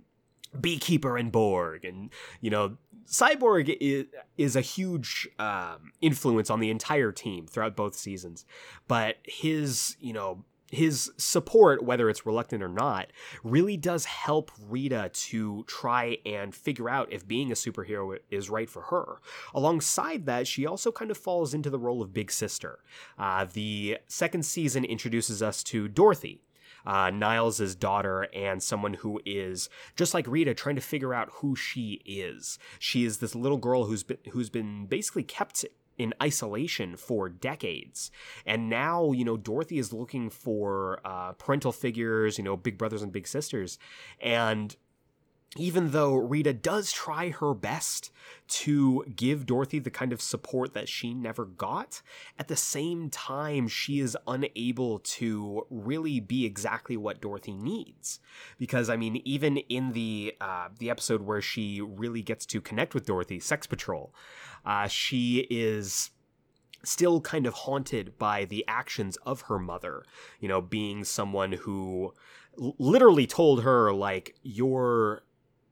Beekeeper 0.59 1.17
and 1.17 1.31
Borg, 1.31 1.85
and 1.85 2.09
you 2.41 2.49
know 2.49 2.77
Cyborg 3.07 3.75
is, 3.79 4.05
is 4.37 4.55
a 4.55 4.61
huge 4.61 5.27
um, 5.39 5.91
influence 6.01 6.49
on 6.49 6.59
the 6.59 6.69
entire 6.69 7.11
team 7.11 7.47
throughout 7.47 7.75
both 7.75 7.95
seasons, 7.95 8.45
but 8.87 9.17
his 9.23 9.95
you 9.99 10.13
know 10.13 10.43
his 10.71 11.11
support, 11.17 11.83
whether 11.83 12.09
it's 12.09 12.25
reluctant 12.25 12.63
or 12.63 12.69
not, 12.69 13.07
really 13.43 13.77
does 13.77 14.05
help 14.05 14.51
Rita 14.69 15.11
to 15.13 15.63
try 15.67 16.17
and 16.25 16.55
figure 16.55 16.89
out 16.89 17.11
if 17.11 17.27
being 17.27 17.51
a 17.51 17.55
superhero 17.55 18.17
is 18.29 18.49
right 18.49 18.69
for 18.69 18.83
her. 18.83 19.19
Alongside 19.53 20.25
that, 20.25 20.47
she 20.47 20.65
also 20.65 20.91
kind 20.91 21.11
of 21.11 21.17
falls 21.17 21.53
into 21.53 21.69
the 21.69 21.79
role 21.79 22.01
of 22.01 22.13
big 22.13 22.31
sister. 22.31 22.79
Uh, 23.19 23.45
the 23.51 23.97
second 24.07 24.45
season 24.45 24.85
introduces 24.85 25.43
us 25.43 25.61
to 25.63 25.87
Dorothy. 25.87 26.41
Uh, 26.83 27.11
Niles' 27.11 27.75
daughter 27.75 28.27
and 28.33 28.63
someone 28.63 28.95
who 28.95 29.21
is 29.23 29.69
just 29.95 30.15
like 30.15 30.25
Rita 30.27 30.55
trying 30.55 30.75
to 30.75 30.81
figure 30.81 31.13
out 31.13 31.29
who 31.33 31.55
she 31.55 32.01
is. 32.05 32.57
She 32.79 33.05
is 33.05 33.17
this 33.17 33.35
little 33.35 33.59
girl 33.59 33.85
who's 33.85 34.01
been 34.03 34.17
who's 34.31 34.49
been 34.49 34.87
basically 34.87 35.21
kept 35.21 35.63
in 35.97 36.13
isolation 36.21 36.95
for 36.95 37.29
decades. 37.29 38.11
And 38.45 38.69
now, 38.69 39.11
you 39.11 39.23
know, 39.25 39.37
Dorothy 39.37 39.77
is 39.77 39.93
looking 39.93 40.29
for 40.29 40.99
uh, 41.05 41.33
parental 41.33 41.71
figures, 41.71 42.37
you 42.37 42.43
know, 42.43 42.57
big 42.57 42.77
brothers 42.77 43.01
and 43.01 43.11
big 43.11 43.27
sisters. 43.27 43.77
And 44.19 44.75
even 45.57 45.91
though 45.91 46.15
Rita 46.15 46.53
does 46.53 46.93
try 46.93 47.29
her 47.29 47.53
best 47.53 48.09
to 48.47 49.03
give 49.13 49.45
Dorothy 49.45 49.79
the 49.79 49.89
kind 49.89 50.13
of 50.13 50.21
support 50.21 50.73
that 50.73 50.87
she 50.87 51.13
never 51.13 51.43
got, 51.43 52.01
at 52.39 52.47
the 52.47 52.55
same 52.55 53.09
time, 53.09 53.67
she 53.67 53.99
is 53.99 54.17
unable 54.27 54.99
to 54.99 55.65
really 55.69 56.21
be 56.21 56.45
exactly 56.45 56.95
what 56.95 57.19
Dorothy 57.19 57.53
needs. 57.53 58.19
Because, 58.57 58.89
I 58.89 58.95
mean, 58.95 59.21
even 59.25 59.57
in 59.57 59.91
the 59.91 60.35
uh, 60.39 60.69
the 60.79 60.89
episode 60.89 61.23
where 61.23 61.41
she 61.41 61.81
really 61.81 62.21
gets 62.21 62.45
to 62.47 62.61
connect 62.61 62.93
with 62.93 63.05
Dorothy, 63.05 63.41
Sex 63.41 63.67
Patrol, 63.67 64.13
uh, 64.65 64.87
she 64.87 65.47
is 65.49 66.11
still 66.83 67.19
kind 67.19 67.45
of 67.45 67.53
haunted 67.53 68.17
by 68.17 68.45
the 68.45 68.63
actions 68.69 69.17
of 69.25 69.41
her 69.41 69.59
mother, 69.59 70.03
you 70.39 70.47
know, 70.47 70.61
being 70.61 71.03
someone 71.03 71.51
who 71.51 72.13
literally 72.55 73.27
told 73.27 73.63
her 73.63 73.93
like 73.93 74.35
your 74.43 75.23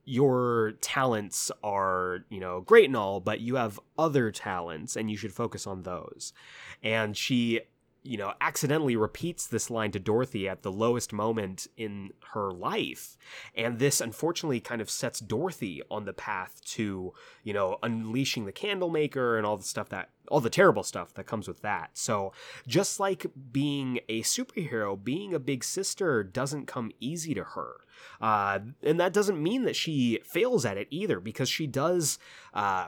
your 0.09 0.73
talents 0.81 1.51
are, 1.63 2.25
you 2.29 2.39
know, 2.39 2.61
great 2.61 2.85
and 2.85 2.97
all, 2.97 3.19
but 3.19 3.39
you 3.39 3.55
have 3.55 3.79
other 3.97 4.31
talents 4.31 4.95
and 4.95 5.11
you 5.11 5.15
should 5.15 5.31
focus 5.31 5.67
on 5.67 5.83
those. 5.83 6.33
And 6.81 7.15
she 7.15 7.61
you 8.09 8.17
know, 8.17 8.33
accidentally 8.41 8.95
repeats 8.95 9.45
this 9.45 9.69
line 9.69 9.91
to 9.91 9.99
Dorothy 9.99 10.49
at 10.49 10.63
the 10.63 10.71
lowest 10.71 11.13
moment 11.13 11.67
in 11.77 12.09
her 12.33 12.51
life. 12.51 13.15
And 13.55 13.77
this 13.77 14.01
unfortunately 14.01 14.59
kind 14.59 14.81
of 14.81 14.89
sets 14.89 15.19
Dorothy 15.19 15.83
on 15.91 16.05
the 16.05 16.13
path 16.13 16.59
to, 16.69 17.13
you 17.43 17.53
know, 17.53 17.77
unleashing 17.83 18.45
the 18.45 18.51
Candlemaker 18.51 19.37
and 19.37 19.45
all 19.45 19.57
the 19.57 19.63
stuff 19.63 19.89
that, 19.89 20.09
all 20.27 20.39
the 20.39 20.49
terrible 20.49 20.81
stuff 20.81 21.13
that 21.13 21.27
comes 21.27 21.47
with 21.47 21.61
that. 21.61 21.91
So 21.93 22.33
just 22.67 22.99
like 22.99 23.27
being 23.51 23.99
a 24.09 24.23
superhero, 24.23 25.01
being 25.01 25.35
a 25.35 25.39
big 25.39 25.63
sister 25.63 26.23
doesn't 26.23 26.65
come 26.65 26.91
easy 26.99 27.35
to 27.35 27.43
her. 27.43 27.75
Uh, 28.19 28.59
and 28.81 28.99
that 28.99 29.13
doesn't 29.13 29.41
mean 29.41 29.63
that 29.63 29.75
she 29.75 30.19
fails 30.23 30.65
at 30.65 30.77
it 30.77 30.87
either, 30.89 31.19
because 31.19 31.49
she 31.49 31.67
does, 31.67 32.17
uh, 32.53 32.87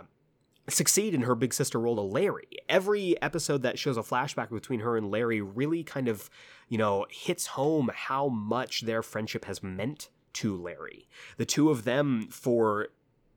succeed 0.71 1.13
in 1.13 1.21
her 1.21 1.35
big 1.35 1.53
sister 1.53 1.79
role 1.79 1.95
to 1.95 2.01
Larry. 2.01 2.47
Every 2.67 3.21
episode 3.21 3.61
that 3.63 3.79
shows 3.79 3.97
a 3.97 4.01
flashback 4.01 4.49
between 4.49 4.81
her 4.81 4.97
and 4.97 5.11
Larry 5.11 5.41
really 5.41 5.83
kind 5.83 6.07
of, 6.07 6.29
you 6.69 6.77
know, 6.77 7.05
hits 7.09 7.47
home 7.47 7.91
how 7.93 8.27
much 8.27 8.81
their 8.81 9.03
friendship 9.03 9.45
has 9.45 9.61
meant 9.61 10.09
to 10.33 10.55
Larry. 10.55 11.07
The 11.37 11.45
two 11.45 11.69
of 11.69 11.83
them 11.83 12.27
for 12.29 12.89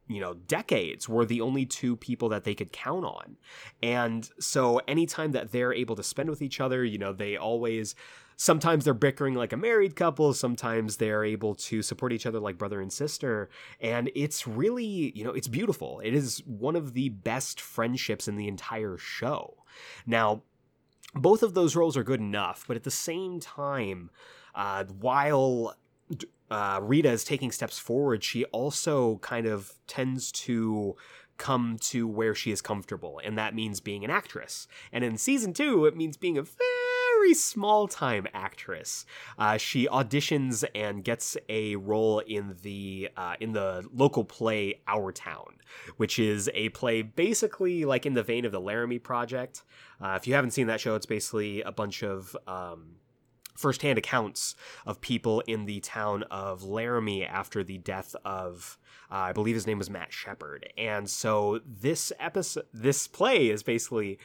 you 0.09 0.21
know 0.21 0.35
decades 0.35 1.09
were 1.09 1.25
the 1.25 1.41
only 1.41 1.65
two 1.65 1.97
people 1.97 2.29
that 2.29 2.45
they 2.45 2.55
could 2.55 2.73
count 2.73 3.05
on. 3.05 3.37
And 3.83 4.29
so 4.39 4.81
anytime 4.87 5.33
that 5.33 5.53
they're 5.53 5.73
able 5.73 5.97
to 5.97 6.03
spend 6.03 6.31
with 6.31 6.43
each 6.43 6.61
other 6.61 6.85
you 6.85 6.99
know 6.99 7.13
they 7.13 7.37
always 7.37 7.95
sometimes 8.37 8.85
they're 8.85 8.95
bickering 8.95 9.35
like 9.35 9.53
a 9.53 9.57
married 9.57 9.95
couple 9.95 10.35
sometimes 10.35 10.97
they're 10.97 11.25
able 11.25 11.55
to 11.55 11.83
support 11.83 12.13
each 12.13 12.27
other 12.27 12.41
like 12.41 12.59
brother 12.59 12.81
and 12.81 12.93
sister. 12.93 13.49
And 13.81 14.11
it's 14.15 14.47
really 14.47 15.13
you 15.15 15.25
know 15.25 15.33
it's 15.33 15.49
beautiful. 15.49 16.01
It 16.01 16.15
is 16.15 16.43
one 16.47 16.77
of 16.77 16.93
the 16.95 17.09
best 17.09 17.61
friendships 17.61 18.29
in 18.29 18.37
the 18.37 18.49
entire 18.49 18.99
show. 18.99 19.65
Now 20.07 20.43
both 21.15 21.43
of 21.43 21.55
those 21.55 21.77
roles 21.77 21.97
are 21.97 22.03
good 22.03 22.21
enough 22.21 22.65
but 22.67 22.77
at 22.77 22.83
the 22.83 22.91
same 22.91 23.39
time 23.39 24.11
uh, 24.55 24.85
while 24.85 25.77
uh, 26.51 26.81
Rita 26.83 27.11
is 27.11 27.25
taking 27.25 27.51
steps 27.51 27.79
forward, 27.79 28.23
she 28.23 28.45
also 28.47 29.17
kind 29.19 29.47
of 29.47 29.75
tends 29.87 30.31
to 30.33 30.97
come 31.37 31.77
to 31.81 32.07
where 32.07 32.35
she 32.35 32.53
is 32.53 32.63
comfortable, 32.63 33.21
and 33.25 33.37
that 33.39 33.55
means 33.55 33.81
being 33.81 34.05
an 34.05 34.11
actress. 34.11 34.69
And 34.93 35.03
in 35.03 35.19
season 35.19 35.53
two, 35.53 35.85
it 35.87 35.97
means 35.97 36.17
being 36.17 36.39
a 36.39 36.43
very 36.43 37.35
small 37.35 37.89
time 37.89 38.27
actress. 38.33 39.07
Uh, 39.39 39.57
she 39.57 39.87
auditions 39.89 40.65
and 40.75 41.03
gets 41.03 41.37
a 41.49 41.77
role 41.77 42.21
in 42.21 42.57
the 42.63 43.09
uh, 43.17 43.35
in 43.41 43.53
the 43.53 43.87
local 43.93 44.25
play 44.25 44.81
Our 44.87 45.11
Town, 45.11 45.57
which 45.97 46.19
is 46.19 46.51
a 46.55 46.69
play 46.71 47.03
basically 47.03 47.85
like 47.85 48.07
in 48.07 48.15
the 48.15 48.23
vein 48.23 48.45
of 48.45 48.53
the 48.53 48.61
Laramie 48.61 48.99
Project. 48.99 49.63
Uh, 50.01 50.19
if 50.21 50.27
you 50.27 50.35
haven't 50.35 50.51
seen 50.51 50.67
that 50.67 50.81
show, 50.81 50.95
it's 50.95 51.07
basically 51.07 51.63
a 51.63 51.73
bunch 51.73 52.03
of 52.03 52.37
um, 52.47 52.97
firsthand 53.65 53.97
accounts 53.97 54.55
of 54.85 55.01
people 55.01 55.41
in 55.47 55.65
the 55.65 55.81
town 55.81 56.23
of 56.25 56.63
Laramie 56.63 57.25
after 57.25 57.65
the 57.65 57.79
death 57.79 58.15
of 58.23 58.79
uh, 59.11 59.15
I 59.15 59.33
believe 59.33 59.55
his 59.55 59.67
name 59.67 59.79
was 59.79 59.89
Matt 59.89 60.13
Shepard. 60.13 60.71
And 60.77 61.09
so 61.09 61.61
this 61.65 62.13
episode 62.21 62.67
this 62.75 63.09
play 63.09 63.49
is 63.49 63.63
basically 63.63 64.19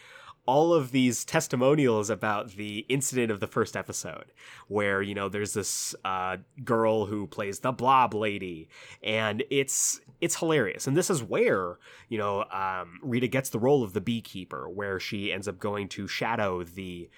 all 0.46 0.74
of 0.74 0.92
these 0.92 1.24
testimonials 1.24 2.10
about 2.10 2.52
the 2.58 2.80
incident 2.90 3.32
of 3.32 3.40
the 3.40 3.48
first 3.48 3.78
episode 3.78 4.26
where 4.68 5.02
you 5.02 5.16
know 5.16 5.30
there's 5.30 5.54
this 5.54 5.96
uh, 6.04 6.36
girl 6.66 7.06
who 7.06 7.26
plays 7.26 7.60
the 7.60 7.72
blob 7.72 8.14
lady 8.14 8.68
and 9.02 9.42
it's 9.50 10.02
it's 10.20 10.36
hilarious 10.36 10.86
and 10.86 10.98
this 10.98 11.10
is 11.10 11.24
where 11.24 11.78
you 12.10 12.18
know 12.18 12.44
um, 12.52 13.00
rita 13.02 13.28
gets 13.28 13.52
the 13.52 13.60
role 13.60 13.84
of 13.84 13.94
the 13.94 14.02
beekeeper 14.02 14.68
where 14.68 15.00
she 15.00 15.32
ends 15.32 15.48
up 15.48 15.60
going 15.60 15.88
to 15.88 16.10
shadow 16.10 16.62
the 16.62 17.10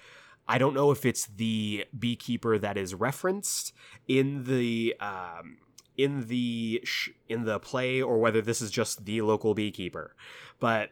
I 0.52 0.58
don't 0.58 0.74
know 0.74 0.90
if 0.90 1.06
it's 1.06 1.24
the 1.24 1.86
beekeeper 1.98 2.58
that 2.58 2.76
is 2.76 2.94
referenced 2.94 3.72
in 4.06 4.44
the 4.44 4.94
um, 5.00 5.56
in 5.96 6.26
the 6.26 6.82
sh- 6.84 7.08
in 7.26 7.46
the 7.46 7.58
play 7.58 8.02
or 8.02 8.18
whether 8.18 8.42
this 8.42 8.60
is 8.60 8.70
just 8.70 9.06
the 9.06 9.22
local 9.22 9.54
beekeeper, 9.54 10.14
but 10.60 10.90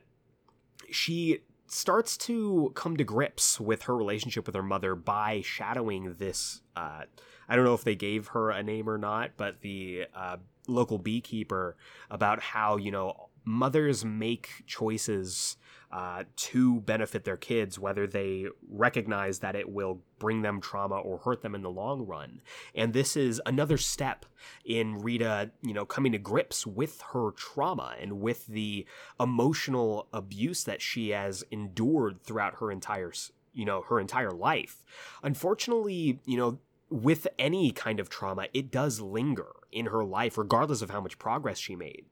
she 0.90 1.40
starts 1.66 2.16
to 2.16 2.72
come 2.74 2.96
to 2.96 3.04
grips 3.04 3.60
with 3.60 3.82
her 3.82 3.94
relationship 3.94 4.46
with 4.46 4.54
her 4.54 4.62
mother 4.62 4.94
by 4.94 5.42
shadowing 5.42 6.14
this. 6.14 6.62
Uh, 6.74 7.02
I 7.46 7.54
don't 7.54 7.66
know 7.66 7.74
if 7.74 7.84
they 7.84 7.94
gave 7.94 8.28
her 8.28 8.48
a 8.48 8.62
name 8.62 8.88
or 8.88 8.96
not, 8.96 9.32
but 9.36 9.60
the 9.60 10.06
uh, 10.16 10.38
local 10.68 10.96
beekeeper 10.96 11.76
about 12.10 12.40
how 12.40 12.78
you 12.78 12.90
know 12.90 13.28
mothers 13.44 14.06
make 14.06 14.64
choices 14.66 15.58
uh, 15.92 16.24
to 16.36 16.80
benefit 16.80 17.24
their 17.24 17.36
kids, 17.36 17.78
whether 17.78 18.06
they 18.06 18.46
recognize 18.68 19.40
that 19.40 19.56
it 19.56 19.68
will 19.68 20.00
bring 20.18 20.42
them 20.42 20.60
trauma 20.60 20.96
or 20.96 21.18
hurt 21.18 21.42
them 21.42 21.54
in 21.54 21.62
the 21.62 21.70
long 21.70 22.06
run. 22.06 22.40
And 22.74 22.92
this 22.92 23.16
is 23.16 23.40
another 23.44 23.76
step 23.76 24.24
in 24.64 24.98
Rita, 24.98 25.50
you 25.62 25.74
know, 25.74 25.84
coming 25.84 26.12
to 26.12 26.18
grips 26.18 26.66
with 26.66 27.02
her 27.12 27.32
trauma 27.32 27.94
and 28.00 28.20
with 28.20 28.46
the 28.46 28.86
emotional 29.18 30.06
abuse 30.12 30.64
that 30.64 30.80
she 30.80 31.10
has 31.10 31.42
endured 31.50 32.22
throughout 32.22 32.60
her 32.60 32.70
entire, 32.70 33.12
you 33.52 33.64
know, 33.64 33.82
her 33.82 33.98
entire 33.98 34.32
life. 34.32 34.84
Unfortunately, 35.22 36.20
you 36.24 36.36
know, 36.36 36.58
with 36.88 37.26
any 37.38 37.70
kind 37.72 37.98
of 37.98 38.08
trauma, 38.08 38.46
it 38.52 38.70
does 38.70 39.00
linger 39.00 39.52
in 39.72 39.86
her 39.86 40.04
life, 40.04 40.36
regardless 40.36 40.82
of 40.82 40.90
how 40.90 41.00
much 41.00 41.18
progress 41.18 41.58
she 41.58 41.74
made. 41.76 42.04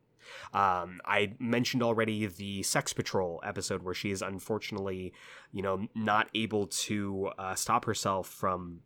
Um, 0.52 1.00
I 1.04 1.34
mentioned 1.38 1.82
already 1.82 2.26
the 2.26 2.62
Sex 2.62 2.92
Patrol 2.92 3.40
episode 3.44 3.82
where 3.82 3.94
she 3.94 4.10
is 4.10 4.22
unfortunately, 4.22 5.12
you 5.52 5.62
know, 5.62 5.88
not 5.94 6.28
able 6.34 6.66
to 6.66 7.30
uh, 7.38 7.54
stop 7.54 7.84
herself 7.84 8.28
from 8.28 8.80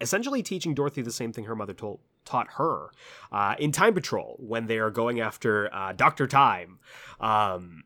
essentially 0.00 0.42
teaching 0.42 0.74
Dorothy 0.74 1.02
the 1.02 1.12
same 1.12 1.32
thing 1.32 1.44
her 1.44 1.56
mother 1.56 1.74
told 1.74 2.00
taught 2.24 2.48
her 2.54 2.90
uh, 3.32 3.54
in 3.58 3.72
Time 3.72 3.94
Patrol 3.94 4.36
when 4.38 4.66
they 4.66 4.78
are 4.78 4.90
going 4.90 5.20
after 5.20 5.74
uh, 5.74 5.92
Doctor 5.92 6.26
Time. 6.26 6.78
Um, 7.18 7.84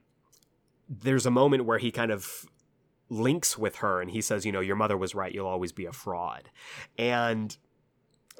there's 0.88 1.24
a 1.24 1.30
moment 1.30 1.64
where 1.64 1.78
he 1.78 1.90
kind 1.90 2.10
of 2.10 2.44
links 3.08 3.56
with 3.56 3.76
her 3.76 4.00
and 4.00 4.10
he 4.10 4.20
says, 4.20 4.44
you 4.44 4.52
know, 4.52 4.60
your 4.60 4.76
mother 4.76 4.96
was 4.96 5.14
right. 5.14 5.32
You'll 5.32 5.46
always 5.46 5.72
be 5.72 5.86
a 5.86 5.92
fraud. 5.92 6.50
And 6.98 7.56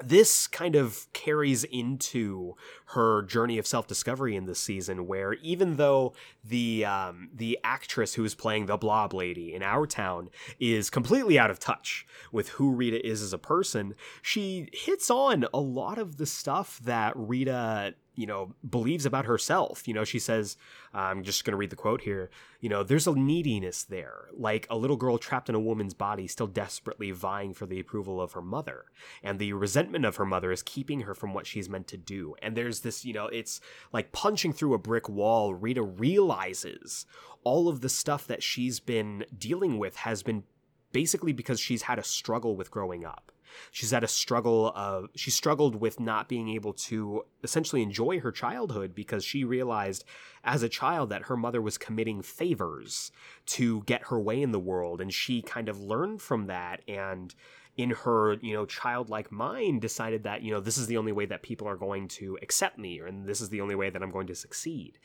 this 0.03 0.47
kind 0.47 0.75
of 0.75 1.07
carries 1.13 1.63
into 1.63 2.55
her 2.87 3.21
journey 3.23 3.57
of 3.57 3.65
self-discovery 3.65 4.35
in 4.35 4.45
this 4.45 4.59
season 4.59 5.07
where 5.07 5.33
even 5.35 5.77
though 5.77 6.13
the 6.43 6.83
um, 6.83 7.29
the 7.33 7.57
actress 7.63 8.15
who 8.15 8.25
is 8.25 8.35
playing 8.35 8.65
the 8.65 8.77
blob 8.77 9.13
lady 9.13 9.53
in 9.53 9.63
our 9.63 9.87
town 9.87 10.29
is 10.59 10.89
completely 10.89 11.39
out 11.39 11.49
of 11.49 11.59
touch 11.59 12.05
with 12.31 12.49
who 12.49 12.71
Rita 12.71 13.05
is 13.05 13.21
as 13.21 13.31
a 13.31 13.37
person 13.37 13.95
she 14.21 14.67
hits 14.73 15.09
on 15.09 15.45
a 15.53 15.59
lot 15.59 15.97
of 15.97 16.17
the 16.17 16.25
stuff 16.25 16.79
that 16.83 17.13
Rita 17.15 17.95
you 18.15 18.25
know 18.25 18.53
believes 18.67 19.05
about 19.05 19.25
herself. 19.25 19.87
You 19.87 19.93
know 19.93 20.03
she 20.03 20.19
says 20.19 20.57
i'm 20.93 21.23
just 21.23 21.43
going 21.43 21.51
to 21.51 21.57
read 21.57 21.69
the 21.69 21.75
quote 21.75 22.01
here 22.01 22.29
you 22.61 22.69
know 22.69 22.83
there's 22.83 23.07
a 23.07 23.13
neediness 23.13 23.83
there 23.83 24.27
like 24.33 24.65
a 24.69 24.77
little 24.77 24.95
girl 24.95 25.17
trapped 25.17 25.49
in 25.49 25.55
a 25.55 25.59
woman's 25.59 25.93
body 25.93 26.27
still 26.27 26.47
desperately 26.47 27.11
vying 27.11 27.53
for 27.53 27.65
the 27.65 27.79
approval 27.79 28.21
of 28.21 28.33
her 28.33 28.41
mother 28.41 28.85
and 29.23 29.39
the 29.39 29.53
resentment 29.53 30.05
of 30.05 30.15
her 30.15 30.25
mother 30.25 30.51
is 30.51 30.63
keeping 30.63 31.01
her 31.01 31.13
from 31.13 31.33
what 31.33 31.45
she's 31.45 31.69
meant 31.69 31.87
to 31.87 31.97
do. 31.97 32.35
And 32.41 32.55
there's 32.55 32.81
this 32.81 33.05
you 33.05 33.13
know 33.13 33.27
it's 33.27 33.61
like 33.91 34.11
punching 34.11 34.53
through 34.53 34.73
a 34.73 34.79
brick 34.79 35.09
wall 35.09 35.53
rita 35.53 35.81
realizes 35.81 37.05
all 37.43 37.67
of 37.67 37.81
the 37.81 37.89
stuff 37.89 38.25
that 38.27 38.43
she's 38.43 38.79
been 38.79 39.25
dealing 39.37 39.77
with 39.77 39.97
has 39.97 40.23
been 40.23 40.43
basically 40.91 41.33
because 41.33 41.59
she's 41.59 41.83
had 41.83 41.99
a 41.99 42.03
struggle 42.03 42.55
with 42.55 42.71
growing 42.71 43.05
up 43.05 43.31
She's 43.71 43.91
had 43.91 44.03
a 44.03 44.07
struggle 44.07 44.71
of 44.75 45.07
she 45.15 45.31
struggled 45.31 45.75
with 45.75 45.99
not 45.99 46.27
being 46.29 46.49
able 46.49 46.73
to 46.73 47.25
essentially 47.43 47.81
enjoy 47.81 48.19
her 48.19 48.31
childhood 48.31 48.95
because 48.95 49.23
she 49.23 49.43
realized 49.43 50.03
as 50.43 50.63
a 50.63 50.69
child 50.69 51.09
that 51.09 51.23
her 51.23 51.37
mother 51.37 51.61
was 51.61 51.77
committing 51.77 52.21
favors 52.21 53.11
to 53.47 53.83
get 53.83 54.07
her 54.07 54.19
way 54.19 54.41
in 54.41 54.51
the 54.51 54.59
world 54.59 55.01
and 55.01 55.13
she 55.13 55.41
kind 55.41 55.69
of 55.69 55.79
learned 55.79 56.21
from 56.21 56.47
that 56.47 56.81
and 56.87 57.35
in 57.77 57.89
her, 57.89 58.35
you 58.41 58.53
know, 58.53 58.65
childlike 58.65 59.31
mind 59.31 59.81
decided 59.81 60.23
that, 60.23 60.41
you 60.41 60.51
know, 60.51 60.61
this 60.61 60.77
is 60.77 60.87
the 60.87 60.97
only 60.97 61.11
way 61.11 61.25
that 61.25 61.41
people 61.41 61.67
are 61.67 61.75
going 61.75 62.07
to 62.07 62.37
accept 62.41 62.77
me 62.77 62.99
and 62.99 63.25
this 63.25 63.41
is 63.41 63.49
the 63.49 63.61
only 63.61 63.75
way 63.75 63.89
that 63.89 64.01
I'm 64.01 64.11
going 64.11 64.27
to 64.27 64.35
succeed. 64.35 64.97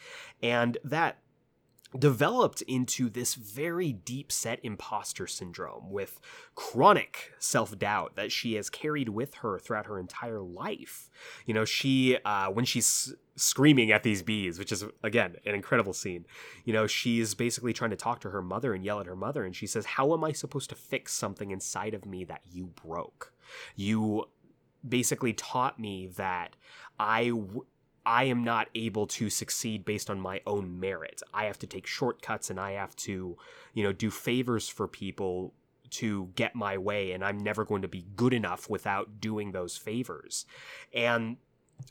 And 0.43 0.79
that 0.85 1.19
developed 1.99 2.63
into 2.63 3.09
this 3.09 3.35
very 3.35 3.93
deep 3.93 4.31
set 4.31 4.61
imposter 4.63 5.27
syndrome 5.27 5.91
with 5.91 6.21
chronic 6.55 7.33
self 7.39 7.77
doubt 7.79 8.15
that 8.17 8.31
she 8.31 8.55
has 8.55 8.71
carried 8.71 9.09
with 9.09 9.35
her 9.35 9.59
throughout 9.59 9.87
her 9.87 9.99
entire 9.99 10.41
life. 10.41 11.11
You 11.47 11.55
know, 11.55 11.65
she, 11.65 12.19
uh, 12.25 12.49
when 12.51 12.65
she's 12.65 13.15
screaming 13.37 13.91
at 13.91 14.03
these 14.03 14.23
bees, 14.23 14.59
which 14.59 14.71
is, 14.71 14.85
again, 15.03 15.37
an 15.45 15.55
incredible 15.55 15.93
scene, 15.93 16.27
you 16.65 16.73
know, 16.73 16.87
she's 16.87 17.35
basically 17.35 17.73
trying 17.73 17.91
to 17.91 17.97
talk 17.97 18.21
to 18.21 18.31
her 18.31 18.43
mother 18.43 18.73
and 18.73 18.85
yell 18.85 19.01
at 19.01 19.07
her 19.07 19.17
mother. 19.17 19.45
And 19.45 19.57
she 19.57 19.67
says, 19.67 19.85
How 19.85 20.13
am 20.13 20.23
I 20.23 20.33
supposed 20.33 20.71
to 20.71 20.77
fix 20.77 21.13
something 21.13 21.51
inside 21.51 21.95
of 21.95 22.07
me 22.07 22.25
that 22.25 22.43
you 22.51 22.67
broke? 22.67 23.33
You 23.75 24.27
basically 24.87 25.33
taught 25.33 25.79
me 25.79 26.07
that 26.17 26.57
I 26.99 27.29
w- 27.29 27.67
I 28.05 28.25
am 28.25 28.45
not 28.45 28.69
able 28.75 29.07
to 29.09 29.31
succeed 29.31 29.85
based 29.85 30.11
on 30.11 30.21
my 30.21 30.41
own 30.47 30.81
merit. 30.81 31.23
I 31.35 31.45
have 31.45 31.59
to 31.61 31.67
take 31.67 31.87
shortcuts 31.87 32.51
and 32.51 32.59
I 32.59 32.73
have 32.73 32.97
to, 32.97 33.37
you 33.75 33.83
know, 33.83 33.93
do 33.93 34.11
favors 34.11 34.69
for 34.69 34.89
people 34.89 35.55
to 35.91 36.31
get 36.37 36.55
my 36.55 36.79
way 36.79 37.13
and 37.13 37.25
I'm 37.25 37.39
never 37.39 37.65
going 37.65 37.83
to 37.83 37.89
be 37.89 38.07
good 38.17 38.33
enough 38.33 38.71
without 38.71 39.21
doing 39.21 39.53
those 39.53 39.77
favors. 39.77 40.47
And 40.95 41.37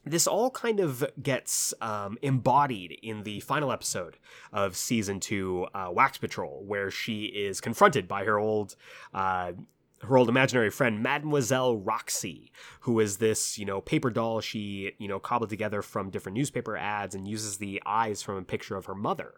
this 0.06 0.28
all 0.28 0.52
kind 0.52 0.80
of 0.80 1.04
gets 1.22 1.74
um, 1.82 2.18
embodied 2.22 3.00
in 3.02 3.24
the 3.24 3.40
final 3.42 3.72
episode 3.72 4.18
of 4.54 4.76
season 4.76 5.20
two, 5.20 5.68
uh, 5.74 5.90
Wax 5.92 6.18
Patrol, 6.18 6.64
where 6.66 6.92
she 6.92 7.26
is 7.26 7.60
confronted 7.60 8.08
by 8.08 8.24
her 8.24 8.38
old 8.38 8.76
uh, 9.14 9.54
her 10.02 10.18
old 10.18 10.30
imaginary 10.30 10.70
friend 10.70 11.04
mademoiselle 11.04 11.76
roxy 11.76 12.52
who 12.82 13.00
is 13.00 13.18
this 13.18 13.58
you 13.58 13.66
know 13.66 13.82
paper 13.82 14.10
doll 14.10 14.40
she 14.40 14.94
you 14.98 15.08
know 15.08 15.20
cobbled 15.20 15.50
together 15.50 15.82
from 15.82 16.10
different 16.10 16.38
newspaper 16.38 16.78
ads 16.78 17.16
and 17.16 17.28
uses 17.28 17.58
the 17.58 17.82
eyes 17.86 18.22
from 18.22 18.38
a 18.38 18.44
picture 18.44 18.76
of 18.76 18.86
her 18.86 18.96
mother. 18.96 19.34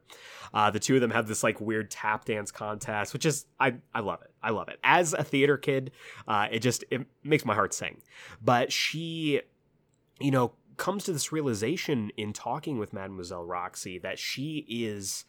Uh, 0.53 0.69
the 0.69 0.79
two 0.79 0.95
of 0.95 1.01
them 1.01 1.11
have 1.11 1.27
this 1.27 1.43
like 1.43 1.59
weird 1.61 1.89
tap 1.89 2.25
dance 2.25 2.51
contest 2.51 3.13
which 3.13 3.25
is 3.25 3.45
i 3.59 3.73
i 3.93 3.99
love 3.99 4.21
it. 4.21 4.31
I 4.43 4.51
love 4.51 4.69
it. 4.69 4.79
As 4.83 5.13
a 5.13 5.23
theater 5.23 5.57
kid 5.57 5.91
uh, 6.27 6.47
it 6.51 6.59
just 6.59 6.83
it 6.91 7.05
makes 7.23 7.45
my 7.45 7.55
heart 7.55 7.73
sing. 7.73 8.01
But 8.41 8.71
she 8.71 9.41
you 10.19 10.31
know 10.31 10.53
comes 10.77 11.03
to 11.03 11.13
this 11.13 11.31
realization 11.31 12.11
in 12.17 12.33
talking 12.33 12.77
with 12.77 12.93
mademoiselle 12.93 13.45
roxy 13.45 13.99
that 13.99 14.17
she 14.17 14.65
is 14.67 15.25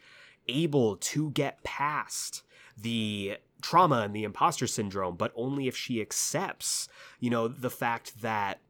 able 0.48 0.96
to 0.96 1.30
get 1.30 1.62
past 1.62 2.42
the 2.76 3.36
trauma 3.62 4.00
and 4.00 4.14
the 4.14 4.24
imposter 4.24 4.66
syndrome, 4.66 5.16
but 5.16 5.32
only 5.34 5.68
if 5.68 5.76
she 5.76 6.00
accepts, 6.00 6.88
you 7.20 7.30
know, 7.30 7.48
the 7.48 7.70
fact 7.70 8.20
that 8.20 8.60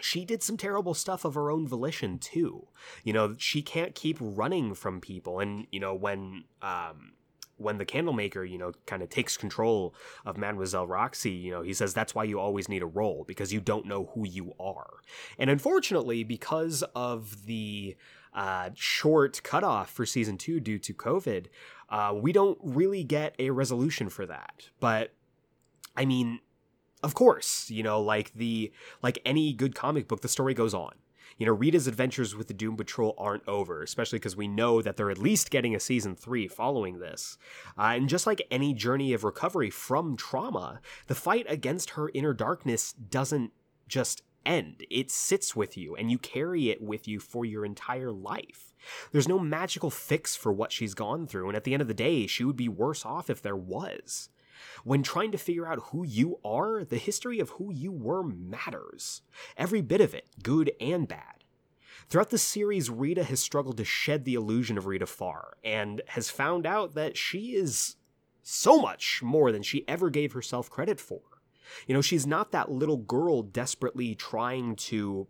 she 0.00 0.24
did 0.24 0.42
some 0.42 0.56
terrible 0.56 0.94
stuff 0.94 1.24
of 1.24 1.34
her 1.34 1.50
own 1.50 1.66
volition 1.66 2.18
too. 2.18 2.68
You 3.02 3.12
know, 3.12 3.34
she 3.38 3.62
can't 3.62 3.94
keep 3.94 4.18
running 4.20 4.74
from 4.74 5.00
people. 5.00 5.40
And, 5.40 5.66
you 5.72 5.80
know, 5.80 5.94
when, 5.94 6.44
um, 6.62 7.12
when 7.56 7.78
the 7.78 7.84
candlemaker, 7.84 8.44
you 8.44 8.56
know, 8.56 8.72
kind 8.86 9.02
of 9.02 9.08
takes 9.08 9.36
control 9.36 9.94
of 10.24 10.38
Mademoiselle 10.38 10.86
Roxy, 10.86 11.32
you 11.32 11.50
know, 11.50 11.62
he 11.62 11.74
says 11.74 11.92
that's 11.92 12.14
why 12.14 12.24
you 12.24 12.38
always 12.38 12.68
need 12.68 12.82
a 12.82 12.86
role 12.86 13.24
because 13.26 13.52
you 13.52 13.60
don't 13.60 13.86
know 13.86 14.10
who 14.14 14.26
you 14.26 14.54
are. 14.60 15.00
And 15.38 15.50
unfortunately, 15.50 16.22
because 16.22 16.84
of 16.94 17.46
the 17.46 17.96
uh, 18.32 18.70
short 18.74 19.42
cutoff 19.42 19.90
for 19.90 20.06
season 20.06 20.38
two 20.38 20.60
due 20.60 20.78
to 20.78 20.94
COVID, 20.94 21.46
uh, 21.90 22.14
we 22.14 22.32
don't 22.32 22.58
really 22.62 23.04
get 23.04 23.34
a 23.38 23.50
resolution 23.50 24.08
for 24.08 24.26
that. 24.26 24.68
But 24.80 25.12
I 25.96 26.04
mean, 26.04 26.40
of 27.02 27.14
course, 27.14 27.70
you 27.70 27.82
know, 27.82 28.00
like 28.00 28.32
the 28.34 28.72
like 29.02 29.18
any 29.24 29.52
good 29.52 29.74
comic 29.74 30.08
book, 30.08 30.20
the 30.20 30.28
story 30.28 30.54
goes 30.54 30.74
on. 30.74 30.92
You 31.36 31.46
know, 31.46 31.52
Rita's 31.52 31.86
adventures 31.86 32.34
with 32.34 32.48
the 32.48 32.54
Doom 32.54 32.76
Patrol 32.76 33.14
aren't 33.16 33.46
over, 33.46 33.82
especially 33.82 34.18
because 34.18 34.36
we 34.36 34.48
know 34.48 34.82
that 34.82 34.96
they're 34.96 35.10
at 35.10 35.18
least 35.18 35.50
getting 35.50 35.74
a 35.74 35.80
season 35.80 36.16
three 36.16 36.48
following 36.48 36.98
this. 36.98 37.38
Uh, 37.78 37.92
and 37.94 38.08
just 38.08 38.26
like 38.26 38.42
any 38.50 38.74
journey 38.74 39.12
of 39.12 39.22
recovery 39.22 39.70
from 39.70 40.16
trauma, 40.16 40.80
the 41.06 41.14
fight 41.14 41.46
against 41.48 41.90
her 41.90 42.10
inner 42.12 42.34
darkness 42.34 42.92
doesn't 42.92 43.52
just 43.86 44.22
end. 44.44 44.84
It 44.90 45.12
sits 45.12 45.54
with 45.54 45.76
you 45.76 45.94
and 45.94 46.10
you 46.10 46.18
carry 46.18 46.70
it 46.70 46.82
with 46.82 47.06
you 47.06 47.20
for 47.20 47.44
your 47.44 47.64
entire 47.64 48.10
life. 48.10 48.67
There's 49.12 49.28
no 49.28 49.38
magical 49.38 49.90
fix 49.90 50.36
for 50.36 50.52
what 50.52 50.72
she's 50.72 50.94
gone 50.94 51.26
through, 51.26 51.48
and 51.48 51.56
at 51.56 51.64
the 51.64 51.72
end 51.72 51.82
of 51.82 51.88
the 51.88 51.94
day, 51.94 52.26
she 52.26 52.44
would 52.44 52.56
be 52.56 52.68
worse 52.68 53.04
off 53.04 53.30
if 53.30 53.42
there 53.42 53.56
was. 53.56 54.30
When 54.84 55.02
trying 55.02 55.32
to 55.32 55.38
figure 55.38 55.66
out 55.66 55.90
who 55.90 56.04
you 56.04 56.38
are, 56.44 56.84
the 56.84 56.96
history 56.96 57.38
of 57.38 57.50
who 57.50 57.72
you 57.72 57.92
were 57.92 58.22
matters. 58.22 59.22
Every 59.56 59.80
bit 59.80 60.00
of 60.00 60.14
it, 60.14 60.28
good 60.42 60.72
and 60.80 61.06
bad. 61.06 61.44
Throughout 62.08 62.30
the 62.30 62.38
series, 62.38 62.90
Rita 62.90 63.24
has 63.24 63.40
struggled 63.40 63.76
to 63.76 63.84
shed 63.84 64.24
the 64.24 64.34
illusion 64.34 64.78
of 64.78 64.86
Rita 64.86 65.06
Farr, 65.06 65.56
and 65.62 66.02
has 66.08 66.30
found 66.30 66.66
out 66.66 66.94
that 66.94 67.16
she 67.16 67.54
is 67.54 67.96
so 68.42 68.80
much 68.80 69.22
more 69.22 69.52
than 69.52 69.62
she 69.62 69.86
ever 69.86 70.08
gave 70.08 70.32
herself 70.32 70.70
credit 70.70 70.98
for. 70.98 71.20
You 71.86 71.94
know, 71.94 72.00
she's 72.00 72.26
not 72.26 72.50
that 72.52 72.70
little 72.70 72.96
girl 72.96 73.42
desperately 73.42 74.14
trying 74.14 74.74
to 74.76 75.28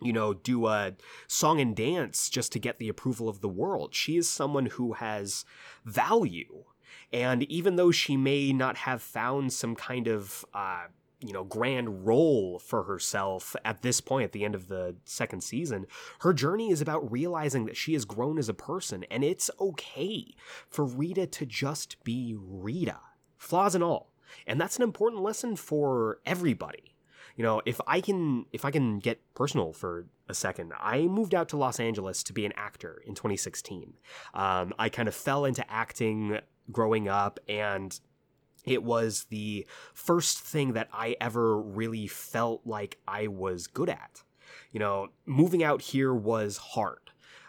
you 0.00 0.12
know, 0.12 0.34
do 0.34 0.66
a 0.66 0.92
song 1.26 1.60
and 1.60 1.74
dance 1.74 2.28
just 2.28 2.52
to 2.52 2.58
get 2.58 2.78
the 2.78 2.88
approval 2.88 3.28
of 3.28 3.40
the 3.40 3.48
world. 3.48 3.94
She 3.94 4.16
is 4.16 4.28
someone 4.28 4.66
who 4.66 4.94
has 4.94 5.44
value. 5.84 6.64
And 7.12 7.42
even 7.44 7.76
though 7.76 7.90
she 7.90 8.16
may 8.16 8.52
not 8.52 8.78
have 8.78 9.02
found 9.02 9.52
some 9.52 9.74
kind 9.74 10.06
of, 10.06 10.44
uh, 10.52 10.86
you 11.20 11.32
know 11.32 11.44
grand 11.44 12.06
role 12.06 12.58
for 12.58 12.82
herself 12.82 13.56
at 13.64 13.82
this 13.82 14.00
point 14.00 14.24
at 14.24 14.32
the 14.32 14.44
end 14.44 14.54
of 14.54 14.68
the 14.68 14.94
second 15.04 15.42
season 15.42 15.86
her 16.20 16.34
journey 16.34 16.70
is 16.70 16.82
about 16.82 17.10
realizing 17.10 17.64
that 17.64 17.76
she 17.76 17.94
has 17.94 18.04
grown 18.04 18.38
as 18.38 18.48
a 18.48 18.54
person 18.54 19.04
and 19.10 19.24
it's 19.24 19.50
okay 19.58 20.34
for 20.68 20.84
rita 20.84 21.26
to 21.26 21.46
just 21.46 22.02
be 22.04 22.36
rita 22.38 23.00
flaws 23.38 23.74
and 23.74 23.82
all 23.82 24.12
and 24.46 24.60
that's 24.60 24.76
an 24.76 24.82
important 24.82 25.22
lesson 25.22 25.56
for 25.56 26.20
everybody 26.26 26.95
you 27.36 27.42
know 27.42 27.62
if 27.64 27.80
i 27.86 28.00
can 28.00 28.46
if 28.52 28.64
i 28.64 28.70
can 28.70 28.98
get 28.98 29.20
personal 29.34 29.72
for 29.72 30.06
a 30.28 30.34
second 30.34 30.72
i 30.80 31.02
moved 31.02 31.34
out 31.34 31.48
to 31.48 31.56
los 31.56 31.78
angeles 31.78 32.22
to 32.22 32.32
be 32.32 32.44
an 32.44 32.52
actor 32.56 33.02
in 33.06 33.14
2016 33.14 33.94
um, 34.34 34.72
i 34.78 34.88
kind 34.88 35.08
of 35.08 35.14
fell 35.14 35.44
into 35.44 35.64
acting 35.70 36.38
growing 36.72 37.08
up 37.08 37.38
and 37.48 38.00
it 38.66 38.82
was 38.82 39.26
the 39.30 39.64
first 39.94 40.40
thing 40.40 40.72
that 40.72 40.88
I 40.92 41.16
ever 41.20 41.58
really 41.58 42.08
felt 42.08 42.62
like 42.66 42.98
I 43.06 43.28
was 43.28 43.68
good 43.68 43.88
at. 43.88 44.24
You 44.72 44.80
know, 44.80 45.08
moving 45.24 45.62
out 45.62 45.80
here 45.80 46.12
was 46.12 46.56
hard. 46.56 46.98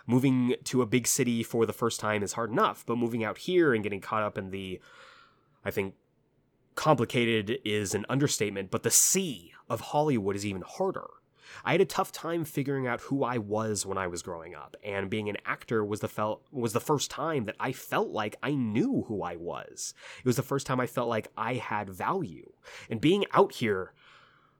Moving 0.05 0.55
to 0.65 0.81
a 0.81 0.85
big 0.85 1.07
city 1.07 1.43
for 1.43 1.65
the 1.65 1.73
first 1.73 1.99
time 1.99 2.23
is 2.23 2.33
hard 2.33 2.51
enough, 2.51 2.85
but 2.85 2.97
moving 2.97 3.23
out 3.23 3.39
here 3.39 3.73
and 3.73 3.83
getting 3.83 3.99
caught 3.99 4.23
up 4.23 4.37
in 4.37 4.51
the, 4.51 4.79
I 5.65 5.71
think, 5.71 5.95
complicated 6.75 7.59
is 7.65 7.93
an 7.93 8.05
understatement, 8.07 8.71
but 8.71 8.83
the 8.83 8.91
sea 8.91 9.53
of 9.69 9.81
Hollywood 9.81 10.35
is 10.35 10.45
even 10.45 10.63
harder. 10.65 11.07
I 11.63 11.71
had 11.71 11.81
a 11.81 11.85
tough 11.85 12.11
time 12.11 12.43
figuring 12.43 12.87
out 12.87 13.01
who 13.01 13.23
I 13.23 13.37
was 13.37 13.85
when 13.85 13.97
I 13.97 14.07
was 14.07 14.21
growing 14.21 14.53
up, 14.53 14.75
and 14.83 15.09
being 15.09 15.29
an 15.29 15.37
actor 15.45 15.83
was 15.83 16.01
the 16.01 16.07
felt 16.07 16.43
was 16.51 16.73
the 16.73 16.79
first 16.79 17.09
time 17.09 17.45
that 17.45 17.55
I 17.59 17.71
felt 17.71 18.09
like 18.09 18.35
I 18.43 18.51
knew 18.51 19.05
who 19.07 19.21
I 19.21 19.37
was. 19.37 19.93
It 20.19 20.25
was 20.25 20.35
the 20.35 20.43
first 20.43 20.67
time 20.67 20.79
I 20.79 20.87
felt 20.87 21.07
like 21.07 21.29
I 21.37 21.53
had 21.53 21.89
value. 21.89 22.51
And 22.89 22.99
being 22.99 23.25
out 23.33 23.53
here 23.53 23.93